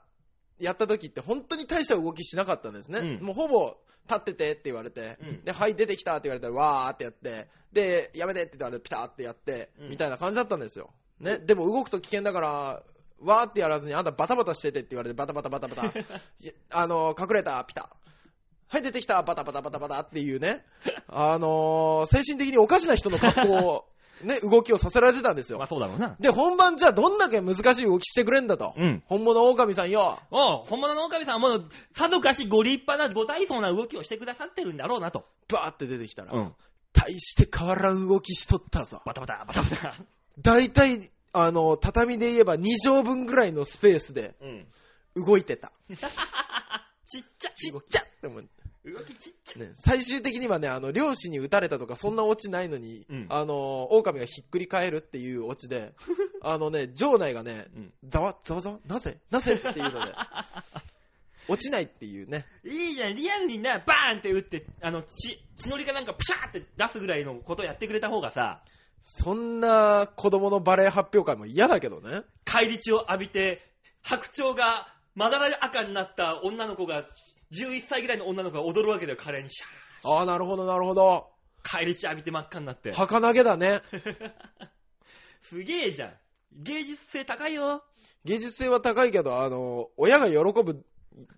[0.59, 2.99] やった時って本当に大した動きしなかったんですね。
[2.99, 3.27] うん。
[3.27, 3.77] もうほぼ
[4.09, 5.45] 立っててって言われて、うん。
[5.45, 9.91] で、はい、出てきたって言われたら、わーってやって、で、やめてって言われて、ピターってやって、うん。
[9.91, 10.91] みたいな感じだったんですよ。
[11.21, 12.83] ね、でも動くと危険だから、
[13.21, 15.93] わーってやらずに、あんたバタバタしててって言われて、バタバタバタバタ、
[16.71, 17.91] あの、隠れた、ピタ。
[18.69, 20.65] はい、出てきた、バタバタバタバタっていうね、
[21.09, 23.89] あのー精神的におかしな人の格好を、
[24.23, 25.67] ね、動きをさせられてたんですよまあ。
[25.67, 26.17] そうだろうな。
[26.21, 28.75] で、本番じゃあどんだけ難しい動きしてくれんだと。
[28.77, 29.03] うん。
[29.07, 30.19] 本物狼さんよ。
[30.31, 35.27] おう本物の狼さんはもう、さぞかしご立派なご体操な動きをしてくださってるんだろうなと。
[35.49, 36.55] バーって出てきたら、うん。
[36.93, 39.03] 大して変わらん動きしとったぞ。
[39.05, 39.95] バタバタ、バタバタ。
[40.41, 44.67] 大体、あの、畳で言えば2畳分ぐらいのスペースでうん。
[45.25, 45.73] 動いてた。
[47.07, 48.49] ちっちゃちっちゃって思う
[48.93, 55.95] 動きちっちゃね、最終的にはね、あの、漁師に撃たれたとかそんなオチないのに、うんあの、狼がひっくり返るっていうオチで、
[56.43, 60.13] あのね、場内がね、うんざわ、ざわざわなぜなぜっていうので、
[61.49, 62.47] 落ちないっていうね。
[62.65, 68.63] いいじゃん、リアルにな、バーンって打って、あの、血、血のりかなんかプシャーって出すぐらいのことやってくれた方がさ、
[69.01, 72.23] そんな子供のバレエ発表会も嫌だけどね。
[72.45, 73.63] 返り血を浴びて、
[74.03, 77.05] 白鳥がまだら赤になった女の子が、
[77.53, 80.11] 11歳ぐらいの女の子が踊るわけだよ、カレーにシャー。
[80.11, 81.31] ああ、なるほど、なるほど。
[81.63, 82.93] 返り血浴びて真っ赤になって。
[82.93, 83.83] 儚げだね。
[85.41, 86.15] すげえじゃん。
[86.53, 87.85] 芸術性高いよ。
[88.25, 90.85] 芸術性は高いけど、あの、親が喜ぶ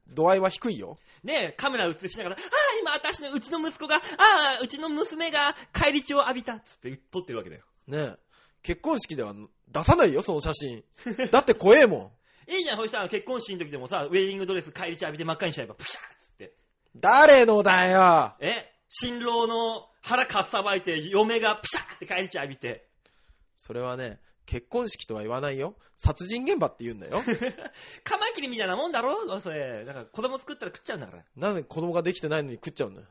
[0.09, 0.99] 度合いは低いよ。
[1.23, 7.65] ねえ、カメラ映しながら、ああ、今私のうちの息子が、ああ、うちの娘が返り血を浴びたっつって撮ってるわけだよ。
[7.87, 8.17] ねえ。
[8.63, 9.35] 結婚式では
[9.69, 10.85] 出さないよ、その写真。
[11.31, 12.11] だって怖えもん。
[12.51, 16.55] いいじゃん、そしたら結婚式の時でもさ、ウェディングドレス返り血浴びて真っ赤にしちゃえば、プシャーっつって。
[16.97, 18.35] 誰のだよ。
[18.41, 22.89] え新郎の腹かっさばいて、嫁がプシャーって返り血浴びて。
[23.57, 24.19] それはね、
[24.51, 25.77] 結婚式とは言わないよ。
[25.95, 27.23] 殺人現場って言うんだよ。
[28.03, 29.85] カマキリみたいなもんだろそれ。
[29.85, 31.23] だから子供作ったら食っちゃうんだから。
[31.37, 33.07] なんで子供ができてないのに食っちゃうんだよ。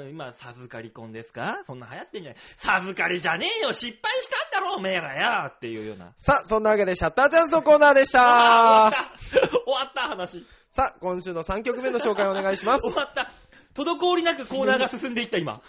[0.00, 1.62] うん、今、授かり婚ですか？
[1.66, 6.14] そんな流行ってんじゃない授かりじゃねえよ失敗したんだろおめえらよっていうような。
[6.16, 9.12] さあ、そんなわけでシャッターチャンスのコーナーでしあた。
[9.18, 10.46] 終わった終わった話。
[10.70, 12.94] さあ、今週の3曲目の紹介お願いします 終。
[12.94, 13.30] わった。
[13.74, 15.60] 滞りなくコーナーが進んでいった、今。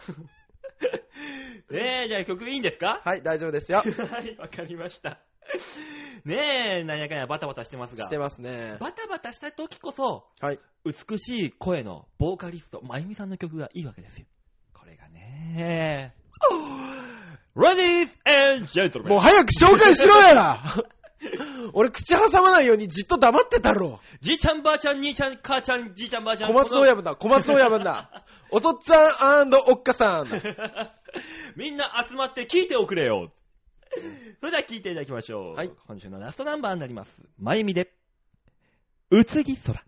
[1.71, 3.01] ねえ、じゃあ曲いいんですか？
[3.03, 3.79] はい、大丈夫ですよ。
[3.83, 3.83] は
[4.21, 5.19] い、わかりました。
[6.25, 8.05] ねえ、なんやかんやバタバタしてますが。
[8.05, 8.77] してますね。
[8.79, 10.59] バタバタした時こそ、はい。
[10.85, 14.25] 美しい声のボーカリスト、まゆみさんの曲がいいわけですよ。
[14.73, 16.13] これがね。
[17.55, 19.07] Ladies and gentlemen.
[19.09, 20.59] もう早く紹介しろや
[21.73, 23.99] 俺口挟まないようにじっと黙ってたろ。
[24.21, 26.49] じいちゃんばあちゃん、兄ちゃん、母ちゃん、じいちゃんばあちゃん。
[26.51, 28.23] 小松の親分だ、小松の親分だ。
[28.51, 30.37] おとっつぁんおっかさんだ。
[31.55, 33.31] みんな集まって聞いておくれよ。
[34.39, 35.55] それでは聞いていただきましょう。
[35.55, 37.21] はい今週のラストナンバーになります。
[37.39, 37.93] まゆみで、
[39.09, 39.83] うつぎ空。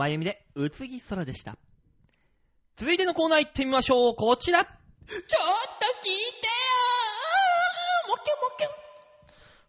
[0.00, 1.58] まゆみで、うつぎ空でした。
[2.78, 4.14] 続いてのコーナー行ってみましょう。
[4.14, 4.64] こちら。
[4.64, 4.78] ちょっと
[5.12, 8.66] 聞いてよーもきゅもきゅ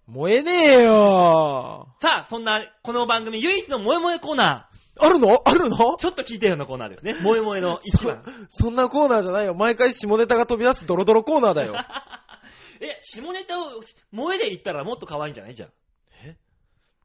[0.07, 4.69] 燃えねえよさあ、そんな、この番組唯一の萌え萌えコーナ
[5.01, 5.41] あるの？
[5.43, 5.75] あるの？
[5.75, 5.95] ー。
[5.97, 7.13] ちょっと聞いてよのコーナーですね。
[7.15, 8.23] 萌え萌えの一番。
[8.47, 9.53] そんなコーナーじゃないよ。
[9.53, 11.75] 毎回下ネタが飛び出すドロドロコーナーだよ。
[12.79, 13.65] え、下ネタを、
[14.13, 15.55] 萌えで言ったらもっと可愛いんじゃない？
[15.55, 15.69] じゃん。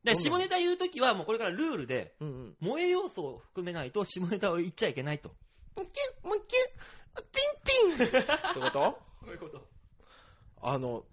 [0.07, 2.57] えで、下ネタ言うときはもうこれからルールで、うんうん。
[2.61, 5.31] 萌え要素を含めないと下ネタを言っちゃいけないと。
[5.77, 7.23] ムキュムキュ、
[7.97, 8.23] ピンピン。
[8.55, 8.99] そういうこと？
[9.25, 9.67] そういうこと？
[10.63, 11.05] あの、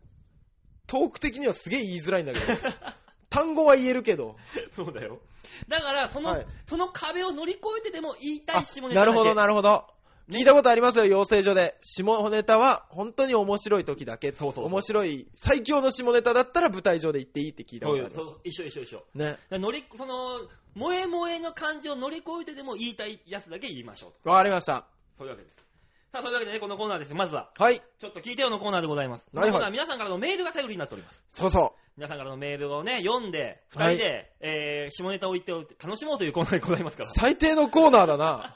[0.87, 2.45] トーク的にはすげえ言いづらいんだけど。
[3.29, 4.37] 単語は言えるけど。
[4.75, 5.19] そうだよ。
[5.67, 9.05] だから、その、はいその壁を乗り越えてでも言いたいあ下ネタだけ。
[9.05, 9.85] なるほど、なるほど。
[10.29, 11.77] 聞いたことありますよ、養成所で。
[11.81, 14.31] 下ネタは本当に面白い時だけ。
[14.31, 18.15] そうそうそう面白い、最強の下ネタだったら舞台上で言っていいって聞いたことある。
[18.15, 19.03] そう、一緒一緒一緒。
[19.15, 19.37] ね。
[19.51, 20.39] 乗り、その、
[20.75, 24.29] 萌え萌えの感じを乗り越えてでも言いたいやつだけ言いましょうと。
[24.29, 24.85] わかりました。
[25.17, 25.55] そういうわけです。
[26.13, 27.13] さあ、そういうわけでね、このコーナーです。
[27.13, 27.79] まずは、はい。
[27.79, 29.27] ちょっと聞いてよのコーナーでございます。
[29.33, 31.21] はいはいこのコーナーは皆さんからのメールが頼りになっております。
[31.27, 37.05] そうそ皆さんからのメールをね、読んで、二はい人で、えー、下ネタを言って楽しもうというコーナーでございますかう。
[37.05, 37.11] ら。
[37.11, 38.55] 最低のコーナーだな。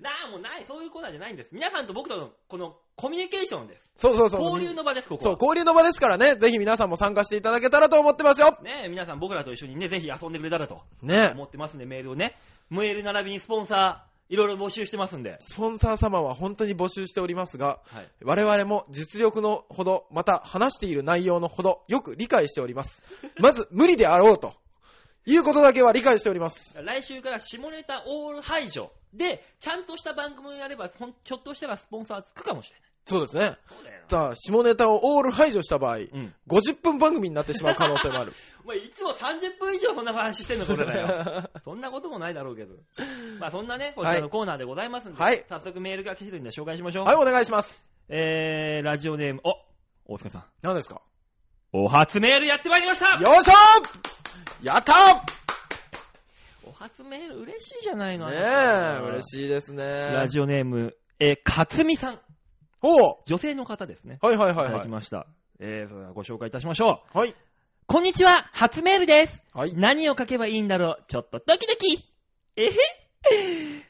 [0.00, 1.50] なあ、もうない、そういうコーナーじゃないんです。
[1.52, 3.90] 皆さんと僕との、この、コミュニケーションです。
[3.94, 4.42] そうそうそう。
[4.42, 5.38] 交流の場です、ここそう、は。
[5.40, 6.36] 交流の場ですからね。
[6.36, 8.58] ぜひ皆さんも参加していただけたらと思ってますよ。
[8.62, 12.36] ねえ、皆さん僕らと一緒にね、ぜひ遊んでくれたらとね思ってますんで、メールをね。
[12.70, 15.36] メール並びにスポンサー、いろいろ募集してますんで。
[15.40, 18.08] スポンサー様は本当に募集しておりますが、はい。
[18.22, 23.02] 我々も実力のほど、また話している内容のほど、よく理解しております。
[23.38, 24.52] まず、無理であろうと。
[25.28, 26.80] いうことだけは理解しております。
[26.80, 32.90] 来週から下ネタオール排除で、ちゃんとした番組をやれば、ほんちょっとしたらスポンサーつくかもしれない。
[33.08, 33.56] そうですね。
[33.68, 34.02] そうだよ。
[34.08, 36.34] さあ、下ネタをオール排除した場合、うん。
[36.48, 38.32] 50分番組になってしまう可能性もある。
[38.64, 41.50] お前、いつも30分以上そんな話してんの、これだよ。
[41.64, 42.74] そんなこともないだろうけど。
[43.38, 47.04] まあ、そんなね、こちらのコーナーでございますんで、はい早速メールが来てるんで紹介しましょう。
[47.04, 47.88] はい、お願いします。
[48.08, 49.54] えー、ラジオネーム、お、
[50.14, 50.44] 大塚さん。
[50.62, 51.00] 何ですか？
[51.72, 53.52] お初メールやってまいりましたよいしょ
[54.62, 55.35] やったお
[56.86, 59.22] 初メール嬉しいじゃないのねえ、嬉い。
[59.22, 59.82] しいですね。
[59.82, 62.20] ラジオネーム、えー、かつみさん。
[62.80, 64.18] おう女性の方ですね。
[64.22, 64.86] はいはいはいいただはい。
[64.86, 65.26] きました。
[65.58, 67.18] えー、それではご紹介いたしましょう。
[67.18, 67.34] はい。
[67.88, 69.42] こんにちは、初メールです。
[69.52, 69.74] はい。
[69.74, 72.04] 何を書けばいいんだろうちょっとドキドキ
[72.56, 72.70] えへ？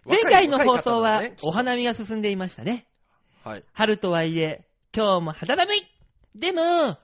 [0.06, 2.86] 前回の放送はお花見が進んでいましたね。
[3.44, 3.64] はい。
[3.74, 4.66] 春とはいえ、
[4.96, 5.82] 今日も肌寒い。
[6.34, 6.96] でも、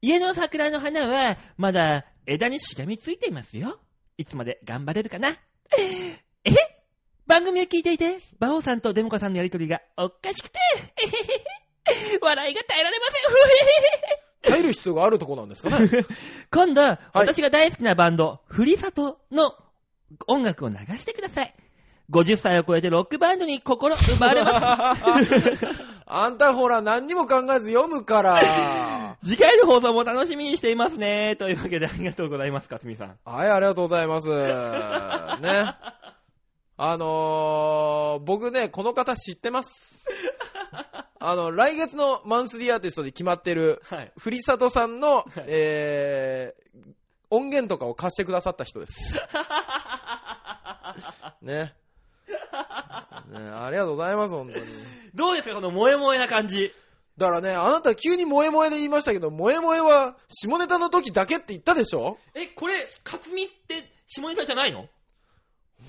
[0.00, 3.78] 家の桜の花はまだ枝にしがみついていますよ。
[4.18, 5.36] いつまで頑張れるかな？
[5.76, 6.54] えへ
[7.26, 10.58] 番組を聞いていて、バオさんとデモカさんのやりとりがおかしくて、
[11.02, 13.30] えへへへ笑いが耐えられません。
[13.30, 15.88] ふへへへ入る必要があるとこなんですかね？
[16.52, 19.56] 今度、私が大好きなバンド、ふりさとの
[20.28, 21.54] 音楽を流してください。
[22.10, 25.26] 50歳を超えてロックバンドに心奪われます。
[26.06, 28.40] あんたほら何にも考えず読むから。
[29.24, 31.36] 次回の放送も楽しみにしていますね。
[31.36, 33.16] というわけでありがとうございます、かすみさん。
[33.24, 34.28] はい、ありがとうございます。
[35.40, 35.66] ね。
[36.78, 40.04] あのー、僕ね、この方知ってます。
[41.18, 44.12] あの、来月のマンスリーアーティストで決まってる、はい。
[44.18, 46.94] ふりさとさんの、えー、
[47.30, 49.16] 音源とかを貸してくださった人です。
[51.40, 51.74] ね。
[53.30, 54.66] ねありがとうございます、本当に。
[55.14, 56.74] どうですか、この萌え萌えな感じ。
[57.16, 62.18] だからね、あなた急に萌え萌えで言いましたけど、萌え萌えは下ネタの時だけって言ったでしょ？
[62.34, 64.86] え、これ、かつみって下ネタじゃないの？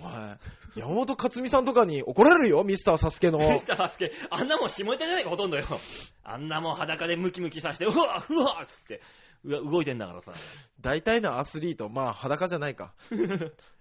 [0.01, 0.37] お前、
[0.75, 3.39] 山本克美さんとかに怒られるよ、ミスターサスケの。
[3.53, 5.65] ミスターサスケ、あんなもん下ネタじゃないか、ほとんどよ。
[6.23, 9.01] あんなもん裸でムキムキさせて、うわうわっつって、
[9.43, 10.31] うわ動いてんだからさ。
[10.79, 12.93] 大体のアスリート、まあ裸じゃないか。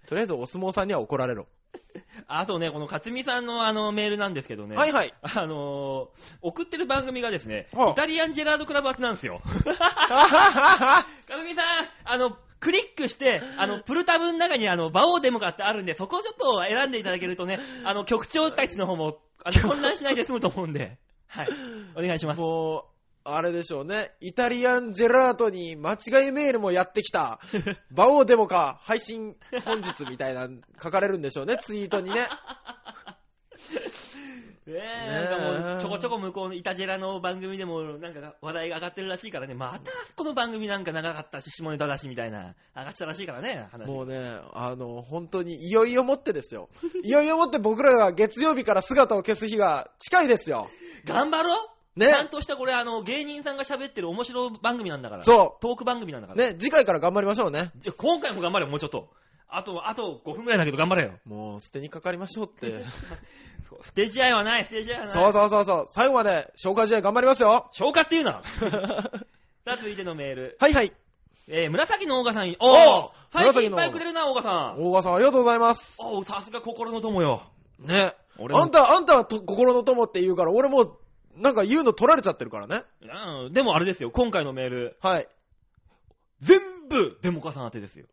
[0.07, 1.47] とりあえずお相撲さんには怒られろ。
[2.27, 4.75] あとね、このかつみさんのあのメールなんですけどね。
[4.75, 5.13] はいはい。
[5.21, 6.07] あのー、
[6.41, 9.41] 送ってる番組がですね、はあイタリアンジェラードクラブ宛てなんですよ。
[9.43, 11.65] かつみさん、
[12.05, 20.97] あの、クリックして、あの、プルタブの中にあの、バオーデモがってあるんで、そこをちょっと選んでいただけるとね、あの、局長たちの方も、あの、混乱しないで済むと思うんで、
[21.27, 21.49] はい。
[21.95, 22.39] お願いします。
[22.39, 22.96] もう、
[23.29, 24.11] あれでしょうね。
[24.21, 27.39] イタリアンジェラートに間違いメールもやってきた。
[27.91, 30.47] バオデモか、配信本日みたいな
[30.81, 32.27] 書かれるんでしょうね、ツイートにね。
[34.67, 43.87] ねえ、なんかもう、ちょこちょこ向こうのイタジェラの番組でも、なんか話題が上がってるらしいからね、またこの番組なんか長かったし、下ネタだし、みたいな、上がってたらしいからね、話。
[43.87, 46.69] もうね、あの、本当にいよいよもってですよ。
[47.03, 50.67] いよいよもって僕らが月曜日から姿を消す日が近いですよ。
[51.05, 55.23] 頑張ろうねちゃんとしたこれ、あの、芸人さんが喋ってる面白番組なんだから。
[55.23, 56.47] そトーク番組なんだから。
[56.49, 57.71] ね、次回から頑張りましょうね。
[57.77, 59.09] じゃ今回も頑張れよ、もうちょっと。
[59.49, 61.11] あと、あと5分くらいだけど頑張れよ。
[61.25, 62.83] もう捨てにかかりましょうって。
[63.81, 65.13] ステージ試合はない、ステージ試合はない。
[65.13, 65.85] そうそうそうそう。
[65.89, 67.67] 最後まで消化試合頑張りますよ。
[67.71, 68.41] 消化っていうな。
[69.65, 70.57] さあ、続いてのメール。
[70.59, 70.93] はいはい。
[71.49, 74.83] えー、紫のオーガさん、おおー最近いっぱいくれるな、オーガさん。
[74.83, 75.97] 大川さんありがとうございます。
[76.01, 77.41] おーさすが心の友よ。
[77.79, 78.13] ね。
[78.37, 80.99] 俺もあんた、あんたはと心の友って言うから、俺もう、
[81.37, 82.83] なんか言うの取られちゃってるからね。
[83.45, 85.27] うん、でもあれですよ、今回のメール、はい。
[86.41, 86.59] 全
[86.89, 88.05] 部デモカさん宛てですよ。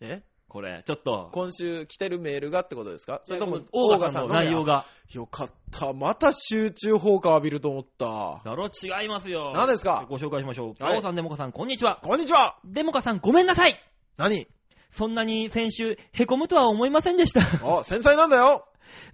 [0.00, 0.22] え？
[0.48, 1.30] これ、ちょっと。
[1.32, 3.20] 今週来てるメールがってことですか？
[3.22, 4.74] それとも、オーガさんの内容が。
[4.74, 4.86] が。
[5.12, 5.92] よかった。
[5.92, 8.40] また集中放火浴びると思った。
[8.44, 9.52] だろ、違いますよ。
[9.54, 10.06] 何ですか？
[10.08, 10.82] ご紹介しましょう。
[10.82, 12.00] はいオーさん、デモカさん、こんにちは。
[12.02, 13.76] こんにちはデモカさん、ごめんなさい。
[14.16, 14.48] 何？
[14.90, 17.40] そんなに先週、凹むとは思いませんでした。
[17.40, 18.66] あ、繊細なんだよ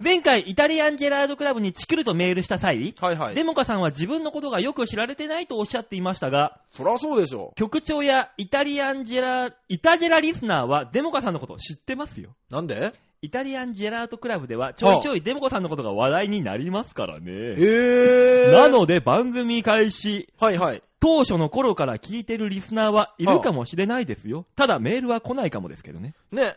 [0.03, 3.35] 前回、イタリアンジェラードクラブにチクるとメールした際、はいはい。
[3.35, 7.53] デモカさんは自分のことがよく知られてないとおっしゃっていましたが、そりゃそうでしょ。
[7.57, 12.31] 局長やイタリアンジェラ、イタジェラリスナーはデモカさんのこと知ってますよ。
[12.51, 12.93] なんで？
[13.23, 17.31] イタリアンジェラートクラブではちょいちょいデモカさんのことが話題になりますからえね。
[17.31, 18.53] ー。
[18.53, 20.83] なので番組開始、はいはい。
[21.01, 24.47] 当初の頃から聞いてるリスナーはいるかもしれないですよ。
[24.55, 26.14] ただメールは来ないかもですけどね。
[26.31, 26.57] ね、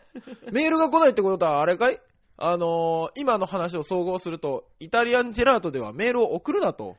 [0.52, 2.00] メールが来ないってことは、あれかい？
[2.42, 6.96] あのー、今の話を総合すると、イタリアンジェラートではメールを送るなと。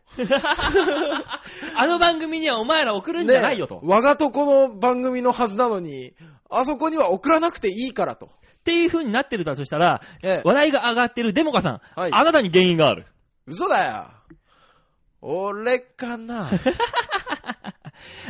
[1.76, 3.76] あの番組にはお前ら送るんじゃないよと。
[3.76, 6.14] ね我がとこの番組のはずなのに、
[6.48, 8.30] あそこには送らなくていいからと。
[8.62, 13.06] っていう風になってるだとしたら、ええ、話題が上がってるデモカさん、はいあなたに原因がある。
[13.48, 14.08] 嘘だよ。
[15.22, 16.50] 俺かな。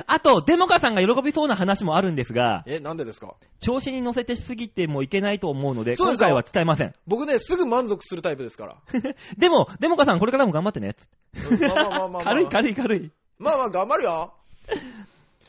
[0.07, 3.36] あと、デモカさんが喜びそうな話もあるんですが、え、なんでですか？
[3.59, 6.93] 調子に乗せてしすぎてもいけないと思うので、そうですよ今回は伝えません。
[7.07, 8.77] 僕ね、すぐ満足するタイプですから。
[9.38, 10.95] でも、デモカさんこれからも頑張ってね。
[11.49, 12.23] うんまあまあまあまあ、まあ。
[12.23, 13.11] 軽い軽い軽い。
[13.38, 14.34] まあまあ頑張るよ。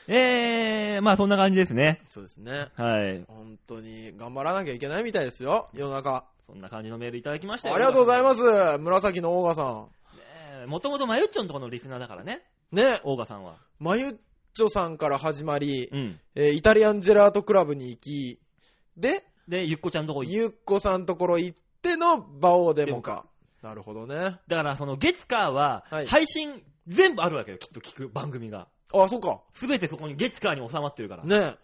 [0.09, 2.01] えー、まあそんな感じですね。
[2.07, 2.69] そうですね。
[2.77, 3.25] はい。
[3.29, 6.25] 本当に頑張らなきゃいけないみたいですよ、世の中。
[6.47, 7.75] そんな感じのメールいただきましたよ。
[7.75, 8.79] ありがとうございまます。
[8.79, 9.87] 紫のオーガさ
[10.65, 10.67] す。
[10.67, 12.43] もともとマユッチョのところのリスナーだからね、
[12.73, 12.77] ん。
[12.77, 13.57] ね、オーガさんは。
[13.79, 14.17] マユッ
[14.55, 16.21] チョさんから始まり、うん。
[16.35, 18.41] えーイタリアンジェラートクラブに行き、
[18.97, 23.27] で、で、ゆっこちゃんのとこ行ってゆっこさんところ行ってのバオデモか。
[23.63, 24.39] なるほどね。
[24.49, 28.69] だから、その月火ははい、配信全部あるわけよ、きっと聞く番組が。
[28.95, 29.41] あ、そうか。
[29.53, 31.25] すべてここに月火に収まってるから。
[31.25, 31.57] ね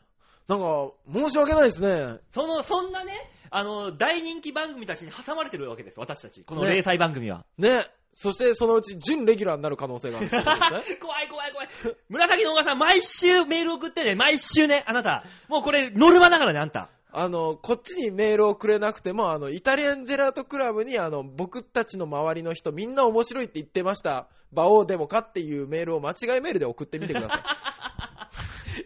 [0.48, 2.18] なんか、申し訳ないですね。
[2.32, 3.12] その、そんなね、
[3.50, 6.42] あの、大人気番組たちに挟まれてるわけです、私たち。
[6.42, 7.44] このね零細番組は。
[7.58, 10.96] ねそしてそのうち準レギュラーになる可能性があるってことですね。
[11.00, 11.68] 怖い怖い怖い。
[12.08, 15.24] 紫のおがさん、毎週メール送ってね、毎週ね、あなた。
[15.48, 16.90] もうこれ、ノルマだからね、あんた。
[17.10, 24.28] あの、こっちにメールをくれなくても、あの、イタリアンジェラートクラブに、あの、僕たちの周りの人、みんな面白いって言ってました。
[24.52, 27.42] 馬王デモかっていうメールを間違いメールで送ってみてください。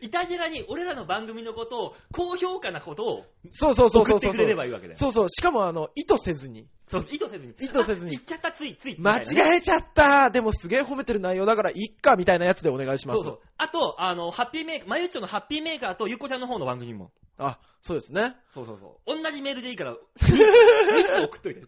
[0.07, 4.29] イタジェラに俺らの番組のことを、高評価なことをそうそうそうそうそう。
[4.29, 4.97] 送ってくれればいいわけだよ。
[4.97, 5.29] そうそう。
[5.29, 6.67] しかも、あの、意図せずに。
[6.91, 7.55] そう、意図せずに。
[7.61, 9.01] 意図せずにあ言っちゃった、つい、つい。
[9.01, 13.23] ね違えちゃったでもすげえ褒めてる内容だから、いっかみたいなやつでお願いします。
[13.23, 13.41] そうそう。
[13.59, 17.11] あと、あの、ハッピーメーカー、まゆっちょのハッピーメーカーとゆっこちゃんの方の番組も。
[17.39, 18.37] あ、そうですね。
[18.55, 19.23] そうそうそう。
[19.23, 21.63] 同じメールでいいから、3つ送っといて。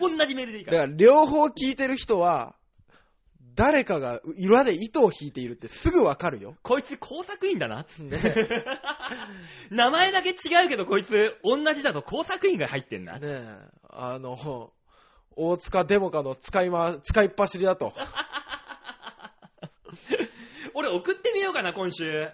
[0.00, 0.78] 同じメールでいいから。
[0.78, 2.54] だから、両方聞いてる人は、
[3.58, 6.54] 誰かが裏で糸を引いているってすぐわかるよ。
[6.62, 7.84] こいつ工作員だな。
[7.98, 8.36] ね
[9.70, 13.14] 名前だけ違うけど、こいつ、同じだと工作員が入ってんな。
[13.14, 13.58] ねえ、
[13.88, 14.70] あの、
[15.34, 17.92] 大塚デモカの使いま、使いっ走りだと。
[20.74, 22.28] 俺送ってみようかな、今週。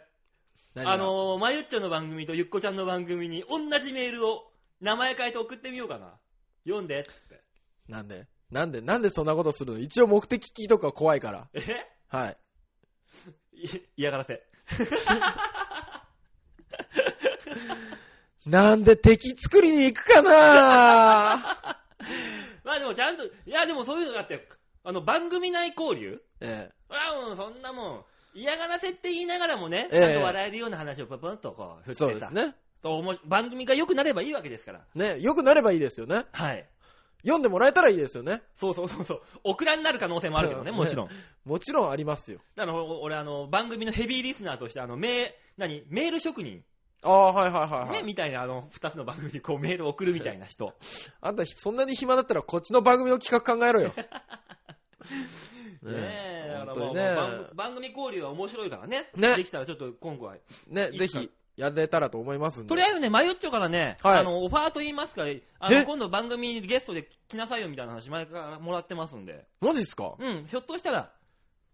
[0.77, 4.51] あ、のー、まゆっちょの番組とゆっこちゃんの番組に同じメールを
[4.81, 6.15] 名前変えて送ってみようかな。
[6.65, 7.41] 読んで、つって。
[7.89, 8.27] なんで？
[8.51, 8.81] なんで？
[8.81, 9.79] なんでそんなことするの？
[9.79, 11.49] 一応目的聞きとか怖いから。
[11.55, 11.87] え？
[12.09, 12.37] はい。
[13.53, 14.43] い嫌がらせ。
[18.47, 20.31] なんで敵作りに行くかな？
[22.65, 24.47] まあでもちゃんと、いやでもそういうのだって、
[24.83, 26.21] あの、番組内交流？
[26.41, 28.05] えそれはもうそんなもん、
[28.35, 32.55] 嫌がらせって言いながらもね、ええちゃんと笑えるような話をパパンとこう振えってさそうですね。
[33.27, 34.85] 番組が良くなればいいわけですから。
[34.95, 36.27] ね、良くなればいいですよね。
[36.33, 36.69] はい。
[37.23, 38.43] 読んでもらえたらいいですよね。
[38.55, 39.23] そうそうそうそう。
[39.45, 41.09] オクラになる可能性もあるけどね、うんもちろん。
[41.47, 42.41] もちろんありますよ。
[42.55, 45.85] だからお俺、あの、番組のヘビーリスナーとして、あの、メ何？
[45.89, 46.63] メール職人、
[47.05, 50.75] ああ、はいはいはい、はいね、みたいな、あの、二つの番組にこうメールを送るみたいな人。
[51.21, 53.95] あんたそんなに暇だったらこっちの番組の企画考えろよ。
[55.85, 59.11] ねえ、だからもう、番番組交流は面白いからね。
[59.17, 60.37] ねできたらちょっと今後は。
[60.69, 62.69] ね、ぜひ、やれたらと思いますんで。
[62.69, 65.43] とりあえずね、マユッチョからね、はいあの、オファーと言いますか、あえ？
[65.61, 69.47] の、今度番組にゲストで来なさいよみたいな話前からもらってますんで。
[69.61, 70.15] マジっすか？
[70.19, 71.11] うん、ひょっとしたら、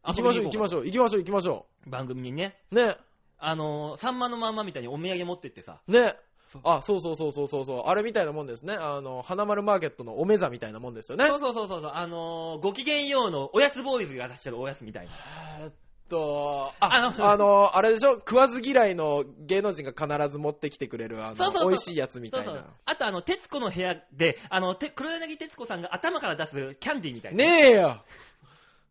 [0.03, 1.91] 行きましょう行きましょょう行きましょう行きましょう。
[1.91, 2.75] 番組にね、う。
[2.75, 2.97] ね、
[3.39, 5.81] あの、さんまのまんまみたいにお土産持ってってさ。
[5.89, 6.17] ね。
[6.65, 7.83] あ、そうそうそうそうそうそう。
[7.87, 8.75] あれみたいなもんですね。
[8.75, 11.27] あの、花丸マーケットのおめざみたいなもんですよね。
[11.29, 15.13] そうそうそうそうそう、あのーご機嫌ようのおやすボーイズが出してるおやすみたいな。
[15.61, 15.73] えーっ
[16.09, 18.15] と、ああの あの、あれでしょ？
[18.15, 22.47] 食わず嫌いの芸能人が必ず持ってきてくれる、あの、そうそうそう美味しいやつみたいな。
[22.47, 22.67] そうそう。
[22.85, 27.45] あとあの、徹子の部屋で、あの、て黒柳徹子さんが頭から出すキャンディーみたいな。
[27.45, 28.03] ねえよ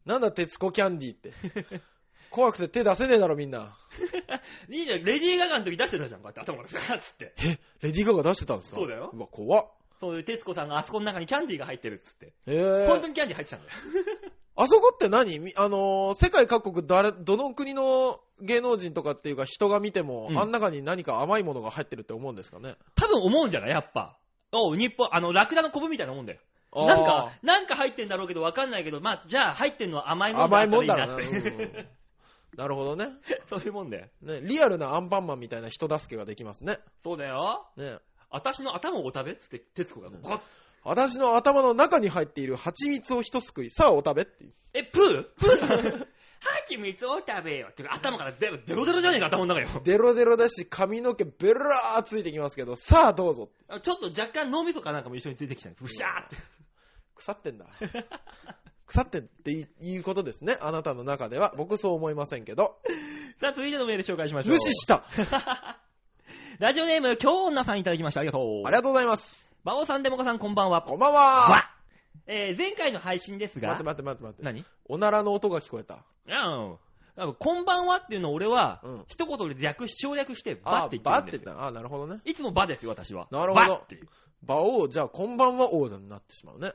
[0.06, 1.82] なんだ、鉄子キャンディーって。
[2.32, 3.76] 怖くて手出せねえだろ、みんな。
[4.70, 7.34] いいね、レディー・ガガの時出してたじゃん、こうやって頭からガーッつって。
[7.38, 8.78] え、レディー・ガガ出してたんですか？
[8.78, 9.68] そうだようわ、怖っ。
[10.00, 12.34] そういう徹子さんがあそこの中にキャンディーが入ってるっつって。
[12.46, 13.74] えー、本当にキャンディー入ってたんだよ。
[14.56, 15.40] あそこって何？
[15.40, 22.76] みあのー世界各国誰、どの国の芸能人とかっていうか人が見ても、うんあん中に何か甘いものが入ってるって思うんですかね？
[22.96, 23.70] 多分思うんじゃない？
[23.72, 24.18] やっぱ。
[24.52, 26.40] おう、日本、あの、ラクダのコブみたいなもんだよ。
[26.74, 31.24] なんか、なんか入ってんだろうけど分かんないけど、まあ、じゃあ入ってんのは甘いもんだ甘いもんだろうな。
[31.24, 31.50] いいなって。
[31.50, 31.88] うんうん
[32.58, 33.08] なるほどね
[33.50, 34.08] そういうもんだよ。
[34.22, 34.42] ね。
[34.42, 36.80] リアルなアンパンマンみたいな人助けができますね。
[37.04, 37.68] そうだよ。
[37.78, 37.98] ね。
[38.30, 39.32] 私の頭をお食べ？
[39.32, 40.10] っつって、徹子が
[40.84, 44.54] 私の頭の中に入っている蜂蜜を一すくい、さあお食べっていう。
[44.74, 45.24] え、プー？
[45.40, 45.70] プーさん
[46.00, 46.08] は
[46.70, 49.82] ちみつを食べようって頭からデロデロデロじゃねえか、頭の中よ。
[49.84, 53.50] デロデロだし、髪の毛ベラーついてきますけど、さあどうぞ。
[53.82, 55.76] ちょっと若干脳みそかなんかも一緒についてきたね。
[55.80, 56.38] ブシャーって。
[57.16, 57.66] 腐ってんだ。
[58.90, 60.58] 腐ってんっていうことですね。
[60.62, 61.54] あなたの中では。
[61.56, 62.80] 僕そう思いませんけど。
[63.40, 64.54] さあ、続いてのメール紹介しましょう。
[64.54, 65.04] 無視した。
[66.58, 68.22] ラジオネーム、京女さんいただきました。
[68.22, 68.68] ありがとう。
[68.68, 69.54] ありがとうございます。
[69.64, 70.82] バオさん、デモカさん、こんばんは。
[70.82, 71.22] こんばんは。
[71.52, 71.72] わ
[72.26, 74.44] えー、前回の配信ですが、待って待って待って待って。
[74.44, 74.66] 何？
[74.88, 76.04] おならの音が聞こえた。
[76.28, 77.36] うん。
[77.38, 81.40] こんばんはっていうのを俺は、うん一言で略し、省略して、あバって言ってバるんですよ。
[81.40, 81.68] って言った。
[81.68, 82.22] あなるほどね。
[82.26, 83.28] いつもバですよ、私は。
[83.32, 84.08] なるほどバっていう。
[84.44, 86.74] バオじゃあ、こんばんは王になってしまうね。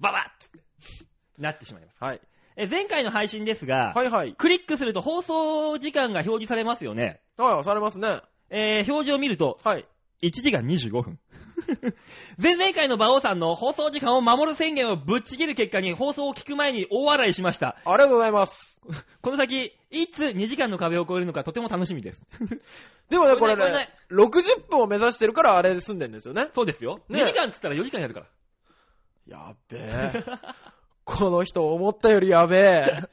[0.00, 1.11] ババッつって。
[1.42, 1.96] なってしまいます。
[2.00, 2.20] はい。
[2.56, 4.32] えー前回の配信ですが、はいはい。
[4.34, 7.20] クリックすると放送時間が表示されますよね。
[7.38, 8.20] はい、されますね。
[8.50, 9.84] えー表示を見ると、はい。
[10.22, 11.18] 1時間25分。
[12.42, 17.76] 前々回の馬王さんの放送時間を守る宣言をぶっちぎる結果に放送を聞く前に大笑いしました。
[17.84, 18.80] ありがとうございます。
[19.22, 22.22] この先、いつ2時間の壁を越えるのかとても楽しみです。
[23.08, 26.48] でもね、これこれねね、60分を目指してるからあれで済んでんですよね。
[26.54, 27.00] そうですよ。
[27.08, 28.26] ね2時間っつったら4時間やるから。
[29.26, 30.24] やっべえ。
[31.04, 32.86] この人思ったよりやべえ。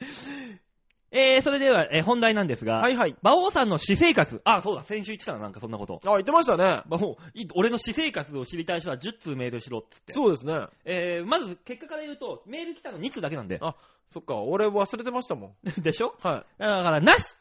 [1.12, 3.16] えー、それでは、えー本題なんですが、はいはい。
[3.22, 6.00] 馬王さんの私生活、あ、そうだ、先週言ってたな、なんかそんなこと。
[6.04, 6.82] あ、言ってましたね。
[6.86, 10.12] 馬王、い俺の私生活を知りたい人は10通メールしろっつって。
[10.12, 10.68] そうですね。
[10.84, 13.58] えー、まず結果から言うと、メール来たの2通だけなんで。
[13.60, 13.74] あ、
[14.08, 15.54] そっか、俺忘れてましたもん。
[15.82, 16.14] でしょ？
[16.22, 17.34] はだから、なし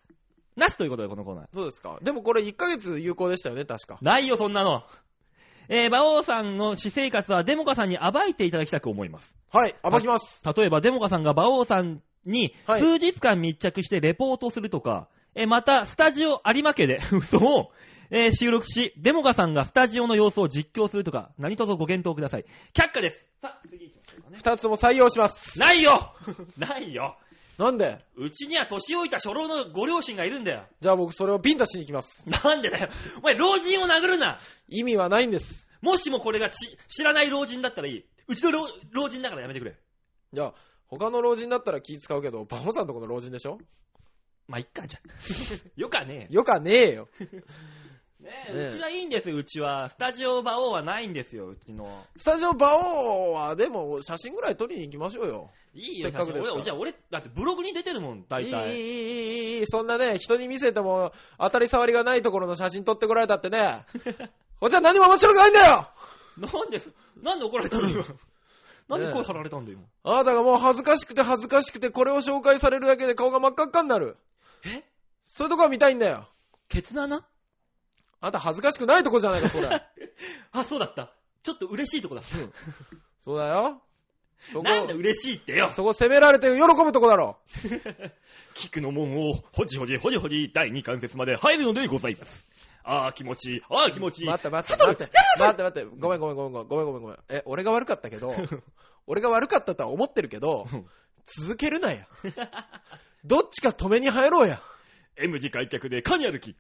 [0.56, 1.48] なしということで、このコーナー。
[1.54, 2.00] そうですか。
[2.02, 4.00] でもこれ1ヶ月有効でしたよね、確か。
[4.02, 4.84] ないよ、そんなの。
[5.72, 9.36] えー、馬王さんの私生活はデモカさんに暴いていただきたく思います。
[9.52, 10.44] はい、暴きます。
[10.44, 17.72] 例えば、デモカさんが馬王さんにはい数日間密着してレポートするとか、えーまた、スタジオ有馬家で 嘘を、
[18.10, 22.46] えー収録し、デモカさんがスタジオの様子を実況するとか、何卒ご検討ください。
[22.74, 23.28] 却下です。
[23.40, 24.38] さあ、次行きましょうかね。
[24.40, 25.60] 2つとも採用します。
[25.60, 26.16] ないよ
[26.58, 27.16] ないよ
[27.60, 28.00] なんで？
[28.16, 30.64] うちには年老いた初老のご両親がいるんだよ。
[30.80, 32.26] じゃあ僕それをビンタしに行きます。
[32.30, 32.88] なんでだよ。
[33.18, 35.70] お前、老人を殴るな意味はないんです。
[35.82, 38.06] もしもこれがち知らない老人だったらいい。
[38.30, 39.76] うちの老老人だからやめてくれ。
[40.32, 40.54] じゃあ、
[40.88, 43.60] 他の老人だったら気使うけど、バモさんとこの老人でしょ？
[44.48, 45.10] まあ、いっか、じゃあ。
[45.76, 47.10] よかねよかねえよ。
[48.22, 48.26] え。
[48.26, 49.90] ねえ、うちはいいんですよ、うちは。
[49.90, 52.06] スタジオ馬王はないんですよ、うちの。
[52.16, 55.50] スタジオバオは、でも写真ぐらい撮りに行きましょうよ。
[55.74, 58.68] いいよ、せっかくですから俺、じゃあ俺、だってブログに出てるもん、大いい、い体。
[58.68, 63.86] い、いい、いい、そんなね、人に見せても当たり障りがないところの写真撮ってこられたってね、
[64.60, 65.90] こっちは何も面白くないんだよ
[66.38, 66.82] なんで、
[67.22, 68.06] なんで怒られたの今。
[68.90, 74.18] なんで声張られたんだよ、あなたがもう恥ずかしくて恥ずかしくてこれを紹介されるだけで顔が真っ赤っかになる。
[74.66, 74.74] 今。
[74.74, 74.84] え
[75.24, 76.28] そういうとこが見たいんだよ。
[76.70, 77.24] ケツの穴
[78.22, 79.68] あなた恥ずかしくないとこじゃないか、それ。
[80.52, 81.14] あ、そうだった。
[81.44, 82.22] ちょっと嬉しいとこだ。
[83.22, 83.82] そうだよ。
[84.52, 85.70] そこ、なんで嬉しいってよ。
[85.70, 87.38] そこ責められて喜ぶとこだろ。
[88.56, 92.48] 菊の門を、ほじほじほじほじ、第二関節まで入るのでございます。
[92.84, 93.62] ああ、気持ちいい。
[93.70, 94.28] ああ、気持ちいい。
[94.28, 95.12] 待って待って待って。
[95.38, 95.90] 待って待って。
[95.98, 97.18] ごめんごめんごめんごめんごめんごめんごめん。
[97.30, 98.34] え、俺が悪かったけど、
[99.08, 100.68] 俺が悪かったとは思ってるけど、
[101.24, 102.08] 続けるなや。
[103.24, 104.62] どっちか止めに入ろうや。
[105.18, 106.56] M 字開脚でカニ歩き。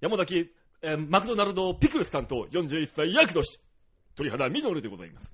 [0.00, 0.52] 山崎、
[0.86, 3.58] えーマクドナルドピクルスさんと41歳役年。
[4.16, 5.32] 鳥肌ミノルでございます。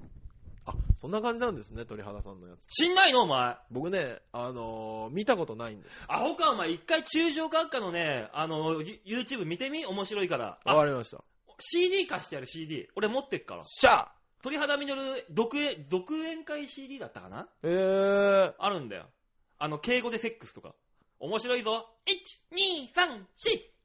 [0.64, 2.68] あ、そんな感じなんですね、鳥肌さんのやつ。
[2.68, 3.56] 知んないのお前。
[3.70, 6.04] 僕ね、あのー見たことないんです。
[6.06, 9.84] アホかお前、一回中上学科のね、あの、ユ YouTube 見てみ？
[9.84, 10.56] 面白いから。
[10.64, 11.24] あ、わかりました。
[11.58, 12.88] CD 貸してやる CD。
[12.94, 13.64] 俺持ってっから。
[13.64, 14.12] しゃあ
[14.42, 17.48] 鳥肌ミノル独演、独演会 CD だったかな？
[17.64, 19.06] えー、あるんだよ。
[19.58, 20.74] あの、敬語でセックスとか。
[21.18, 21.86] 面白いぞ。
[22.06, 23.24] 1、2、3、4、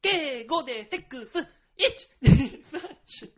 [0.06, 1.40] 敬語でセックス。
[1.40, 1.46] 1、
[2.22, 2.86] 2、3、
[3.24, 3.32] 4。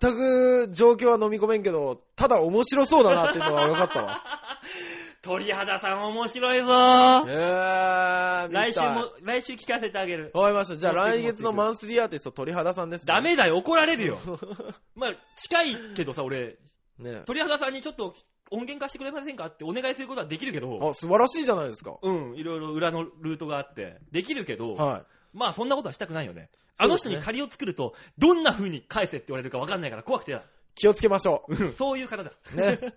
[0.00, 4.22] 全く状況は飲み込めんけど、ただ面白そうだなっていうのは分かったわ。
[5.22, 10.30] 鳥肌さん面白いぞえー、来週も、来週聞かせてあげる。
[10.34, 10.76] わかりました。
[10.76, 13.14] じゃあ来月のマンスリーアーティスト鳥肌さんですね。
[13.14, 14.18] ダメだよ、怒られるよ。
[14.94, 16.58] まあ、近いけどさ、俺、
[16.98, 18.14] ね鳥肌さんにちょっと
[18.50, 21.96] 音源貸してくれませんかってお願いすることはできるけど、あ、素晴らしいじゃないですか。
[22.02, 25.02] うん、いろいろ裏のルートがあって、できるけど、はい。
[25.32, 26.48] まあそんなことはしたくないよね。
[26.78, 30.38] あの人に借りを作ると、どんな風に返せって言われるか分かんないから怖くて
[30.74, 32.32] 気をつけましょうんそういう方だ。
[32.52, 32.56] う。
[32.56, 32.94] ね。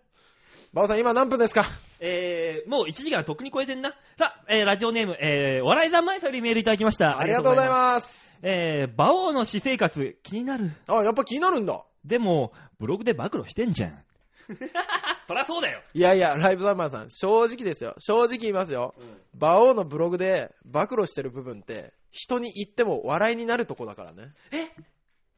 [0.73, 1.65] バオさん今何分ですか？
[1.99, 3.91] えー、もう1時間とっくに超えてんな。
[4.17, 7.17] さあ、えー、ラジオネーム、えー、笑いざんまいさんよりメールいただきました。
[7.19, 7.71] ありがとうございす。
[7.71, 8.39] ます。
[8.43, 10.71] えー、馬王の私生活、気になる。
[10.87, 11.83] あ、やっぱ気になるんだ。
[12.05, 14.03] でも、ブログで暴露してんじゃん。
[15.27, 15.81] そりゃそうだよ。
[15.93, 17.95] いやいや、ライブザマーさん、正直ですよ。
[17.99, 18.95] 正直言いますよ。
[19.33, 24.33] 馬王のブログで暴露してる部分って、人に言っても笑いになるとこだからね。
[24.51, 24.65] え？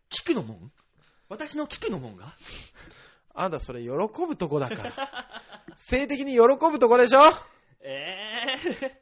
[0.10, 0.72] 聞くのもん？
[1.28, 2.26] 私の聞くのもんが？
[3.34, 3.90] あんたそれ喜
[4.28, 4.94] ぶとこだから。
[5.76, 6.42] 性的に喜
[6.72, 7.22] ぶとこでしょ？
[7.82, 8.99] ええー。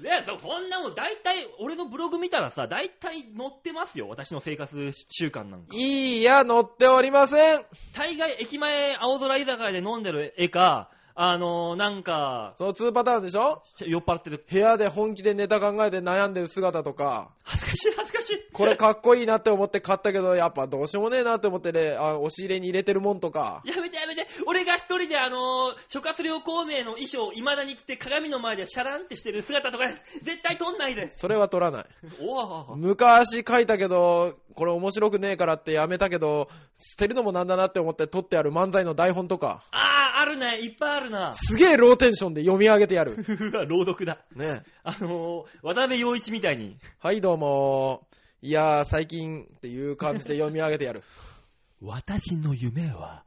[0.00, 4.08] ねそこんなもん、大体、俺のブログ見たらさ、大体載ってますよ。
[4.08, 5.76] 私の生活習慣なんか。
[5.76, 7.64] いいや、乗っておりません。
[7.94, 13.62] 大概、駅前、青空居酒屋で飲んでる絵か、あのー、なんか、その2パターンでしょ？
[13.80, 14.44] 酔っ払ってる。
[14.50, 18.38] 部屋で本気でネタ考えて悩んでる姿とか、恥ずかしい、恥ずかしい。
[18.52, 23.62] これかっこいいなって思って買ったけど、やっぱどうしようもねえなって思ってね、あ押し入れに入れてるもんとか。
[23.64, 24.26] やめてやめて。
[24.46, 29.88] 俺が一人であのー、諸葛亮孔明の衣装を未だに着て鏡の前でシャランってしてる姿とか、
[30.22, 31.10] 絶対撮んないで。
[31.10, 31.84] それは取らない。
[32.20, 32.76] おぉ。
[32.76, 40.60] 昔書いたけど、これ面白くねえからってやめたけど、捨てるのもなんだなって思って撮ってある漫才の台本とか、あー、あるね。
[40.60, 41.32] いっぱいあるな。
[41.32, 43.16] すげえローテンションで読み上げてやる。
[43.16, 44.18] うわ、朗読だ。
[44.34, 46.76] ねあのー、渡辺陽一みたいに。
[46.98, 48.06] はいどうも、
[48.40, 51.02] いやー最近っていう感じで読み上げてやる。
[51.80, 53.24] 私の夢は、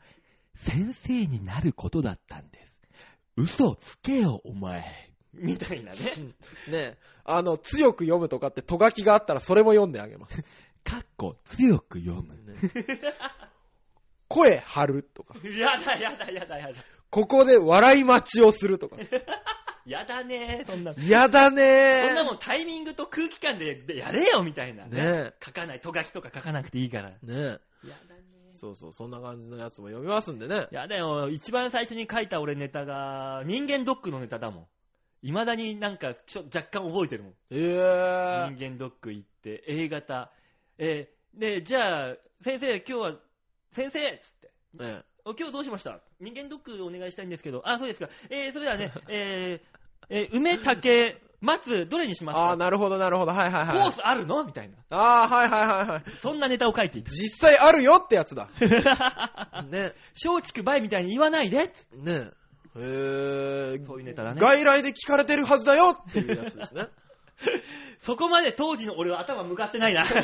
[0.56, 2.73] 先生になることだったんです。
[3.38, 5.11] 嘘つけよ、お前。
[5.34, 5.97] みたいなね。
[6.69, 10.47] ねあの、強く読むとかってとがきがあったらそれも読んであげます。
[10.85, 12.35] かっこ強く読む。
[12.35, 12.55] ね
[14.29, 16.73] 声張るとか、やだやだやだやだ。
[17.09, 18.97] ここで笑い待ちをするとか。
[19.85, 20.93] やだねそんな。
[21.07, 24.85] やだねそんなもんタイミングと空気感ででやれよみたいな。
[24.85, 27.09] ね書かない、とがきとか書かなくていいから。
[27.09, 27.59] ねや
[28.07, 30.67] だねそうそう、そんな感じのやつも読みますんでね。
[30.71, 34.67] やだよ、一番最初に書いた俺ネタが、人間ドックのネタだもん。
[35.21, 37.33] 未だになんかちょ若干覚えてるもん。
[37.51, 38.55] えー。
[38.55, 40.31] 人間ドック行って、A 型。
[40.77, 43.14] えーで、じゃあ、先生、今日は、
[43.73, 44.52] 先生っつって。
[44.84, 45.99] ねお今日どうしました？
[46.22, 48.10] 人間ドックお願いしたいんですけど、あ、そうですか。
[48.30, 52.49] えー、それではね、 えー、えー梅、竹、松、どれにしますか？
[52.52, 53.31] あー、なるほど、なるほど。
[53.34, 53.91] はいはいコーはい。
[53.91, 54.45] スあるの？
[54.45, 54.77] みたいな。
[54.91, 56.03] あー、はいはいはいはい。
[56.22, 57.10] そんなネタを書いていた。
[57.11, 58.47] 実際あるよってやつだ。
[59.69, 59.91] ね。
[60.23, 62.30] 松竹梅みたいに言わないでね
[62.77, 64.39] えー、そういうネタだね。
[64.39, 66.88] 外来で聞かれてるはずだよっていうやつですね。
[67.99, 70.05] そこまで当時の俺は頭向かってないな。
[70.05, 70.15] そ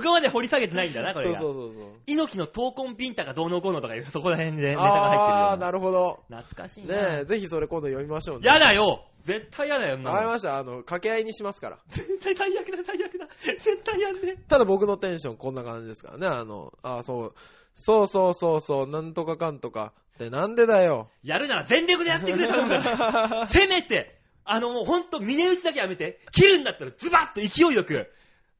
[0.00, 1.40] こまで掘り下げてないんだな、こそうれが。
[1.40, 1.84] そうそうそう。
[2.06, 5.66] 猪木の闘魂ビンタがどうのこうのとかいう、そこら辺でネタが入ってるよあー、うな。
[5.66, 6.24] なるほど。
[6.28, 6.94] 懐かしいな。
[6.94, 8.46] ねえ、ぜひそれ今度読みましょうね。
[8.46, 10.56] やだよ絶対やだよ、わかりました。
[10.56, 11.78] あの、掛け合いにしますから。
[11.88, 13.26] 絶対最悪だ、最悪だ。
[13.44, 14.36] 絶対やんね。
[14.48, 16.26] ただ僕のテンションこんな感じですからね。
[16.26, 17.34] あの、あーそう。
[17.74, 19.92] そうそうそうそう、なんとかかんとか。
[20.18, 21.10] で、なんでだよ。
[21.22, 23.46] やるなら全力でやってくれ、頼むから。
[23.52, 24.17] せめて、
[24.50, 26.20] あのもうほんと、峰打ちだけやめて。
[26.32, 28.10] 切るんだったらズバッと勢いよく。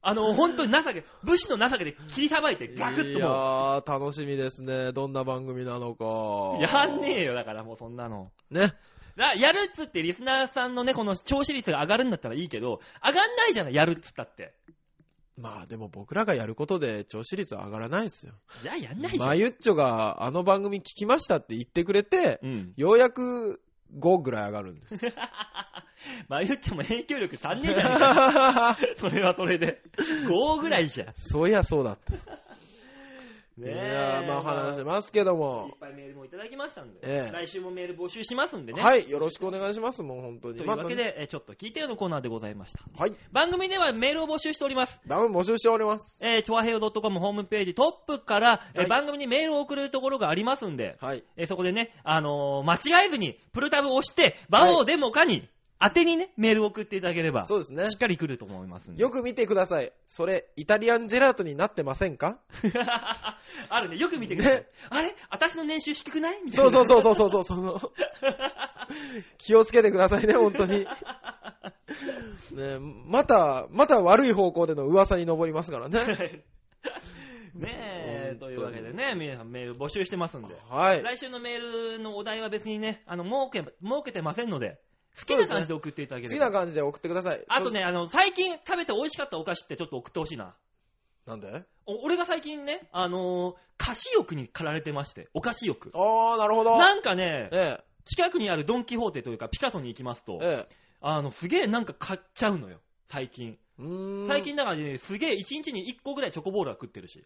[0.03, 4.93] あの、ほんとに情け、武士の情けで切りさばいて、ガクッいともやー、楽しみですね。
[4.93, 6.05] どんな番組なのか。
[6.59, 6.63] う。
[6.63, 8.31] やんねえよ、だからもうそんなの。
[8.51, 8.75] ね。
[9.17, 14.55] だやるっつってリスナーさんのね、この聴取率が上がるんだったらいいけど、上がんないじゃない、やるっつったって。
[15.37, 18.35] まあでも僕らがやることで聴取率は上がらないですよ。
[18.63, 19.27] じゃあやんないじゃん。
[19.27, 22.73] まゆっちょがあの番組聞きましたって言ってくれて、うん。
[22.77, 23.61] ようやく
[23.97, 25.07] 5ぐらい上がるんです。
[26.29, 28.79] まゆっちゃんも影響力足んねえじゃねえか。
[28.97, 29.83] それはそれで。
[30.27, 31.15] 5ぐらいじゃん。
[31.17, 32.13] そういやそうだった。
[33.59, 35.79] ねいやーまあ話してますけどいもっ。
[35.79, 38.81] ぱいメールもいただきましたんで、ええ来週もメール募集しますんでね。
[38.83, 40.59] はい、よろしくお願いします、もう本当に。
[40.59, 42.81] というわけで、えーちょっと聞いてよのコーナーでございました。
[42.97, 45.01] はい、番組ではメールを募集しております。
[45.07, 46.21] ダウン募集しております。
[46.25, 51.23] えー、ちょわへよ .com ホームページトップから、えーはい番組にメールを送るところがありますんで、はい。
[51.37, 55.49] えーそこでね、あのー間違えずに、プルタブを押して、場をデモかに、
[55.81, 57.91] 当てにね、メールを送っていただければ、しそうですねっ。
[57.97, 59.03] かり来ると思いますんで。
[59.03, 59.93] よく見てください。
[60.07, 62.39] それ、イタリアンジェラートになってませんか？
[63.71, 64.59] あるね、よく見てください。
[64.61, 65.15] ねあれ？
[65.31, 66.43] 私の年収低くない？
[66.45, 66.71] みたいな。
[66.71, 67.93] そうそうそうそうそうそうそう。
[69.39, 70.81] 気をつけてくださいね、本当に。
[72.53, 76.45] ねまた、また悪い方向での噂に上りますからね。
[77.55, 77.75] ね
[78.35, 80.55] え、と本当にいうわけでね、皆さんメール募集してますんで。
[80.69, 81.03] はい。
[81.03, 84.79] 来週のメールのお題は別にね、あの、儲け、儲けてませんので、
[85.19, 86.47] 好きな感じで送っていただけ好きれば。
[86.47, 87.45] な感じで送ってください。
[87.49, 90.55] あとね、あの、最近食べて美味しかったお菓子ってちょっと送ってほしいな。
[91.25, 91.31] そ。
[91.33, 91.65] なんで？
[91.87, 95.91] お俺が最近ね、あのー菓子欲に駆られてまして、お菓子欲。
[95.95, 96.79] あー、なるほど。
[96.79, 103.57] なんかね、え近くにあるドン・キホーテというか、ピカソに行きますとえ、、えあの、すげえなんか買っちゃうのよ、最近。
[103.79, 103.83] え。
[103.83, 104.27] うーん。
[104.27, 107.25] 最近だからね、すげえ1日に1個ぐらいチョコボールは食ってるし。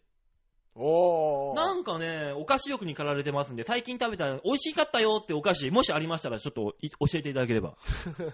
[0.75, 1.55] おー。
[1.55, 7.75] なんかね、お菓子欲に駆られてますんで、最近食べた美味しかったよってお菓子、もしありましたらちょっとい教えていただければ。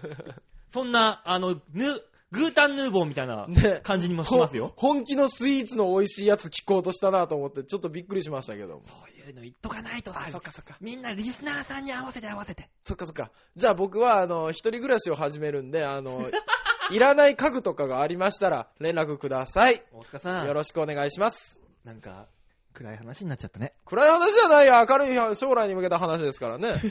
[0.72, 2.00] そんな、あの、ぬ、
[2.32, 4.72] グータンヌーボーみたいなね感じにもしますよ。
[4.76, 8.82] ほ本気のスイーツの美味しいやつ聞こうとしたなと思って、ちょっとびっくりしましたけども。
[8.86, 10.76] そういうの言っとかないとさあ、、そっかそっか。
[10.80, 12.70] みんなリスナーさんに合わせて合わせて。
[12.82, 13.32] そっかそっか。
[13.56, 16.30] じゃあ僕は、あの、一人暮らしを始めるんで、あの、
[16.92, 19.82] いらない家具とかがありましたら、連絡ください。
[19.92, 21.59] 大塚さん、よろしくお願いします。
[21.84, 22.26] なんか、
[22.74, 23.72] 暗い話になっちゃったね。
[23.84, 24.86] 暗い話じゃないよ。
[24.88, 26.74] 明るい将来に向けた話ですからね。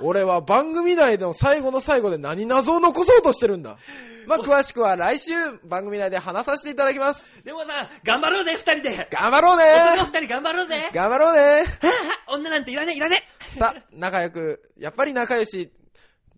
[0.00, 3.78] 俺は番組内の最後の最後で何謎を残そうとしてるんだ。
[4.26, 5.32] まあ、詳しくは来週
[5.64, 7.44] 番組内で話させていただきます。
[7.44, 9.08] でもさ、頑張ろうぜ、二人で。
[9.10, 10.90] 頑張ろう男ね二人頑張ろうぜ。
[10.92, 11.64] 頑張ろうね
[12.28, 13.24] 女なんていらねえ、いらね
[13.56, 15.72] さあ、仲良く、やっぱり仲良し、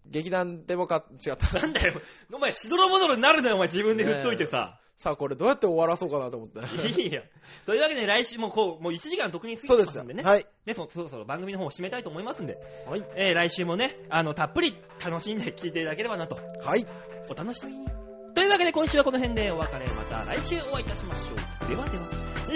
[0.05, 1.63] 劇団でもか、違ったえ。。
[1.63, 2.01] なんだよ、
[2.33, 4.79] お前、しどろもどろになるなよ、お前自分で振っといてさ。
[4.99, 6.59] さあ、これどうやって終わらそうかなと思って。
[7.01, 7.23] いいよ。
[7.67, 10.25] というわけで、来週もこう、もう1時間特に過ぎそうですすてまんでね。
[10.25, 10.47] はい。
[10.67, 13.05] ね、そそろそろ番組の方を締めたいと思いますんで、はい。
[13.15, 16.41] えー、来週もね、あの、たっぷり楽しんで聞いていただければなと。
[16.65, 16.85] はい。
[17.31, 17.87] お楽しみに。
[18.35, 19.87] というわけで、今週はこの辺でお別れ。
[19.87, 21.35] また来週お会いいたしましょ
[21.67, 21.69] う。
[21.69, 22.05] ではでは、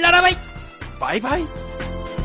[0.02, 0.36] ララバイ
[0.98, 2.21] バイバイ。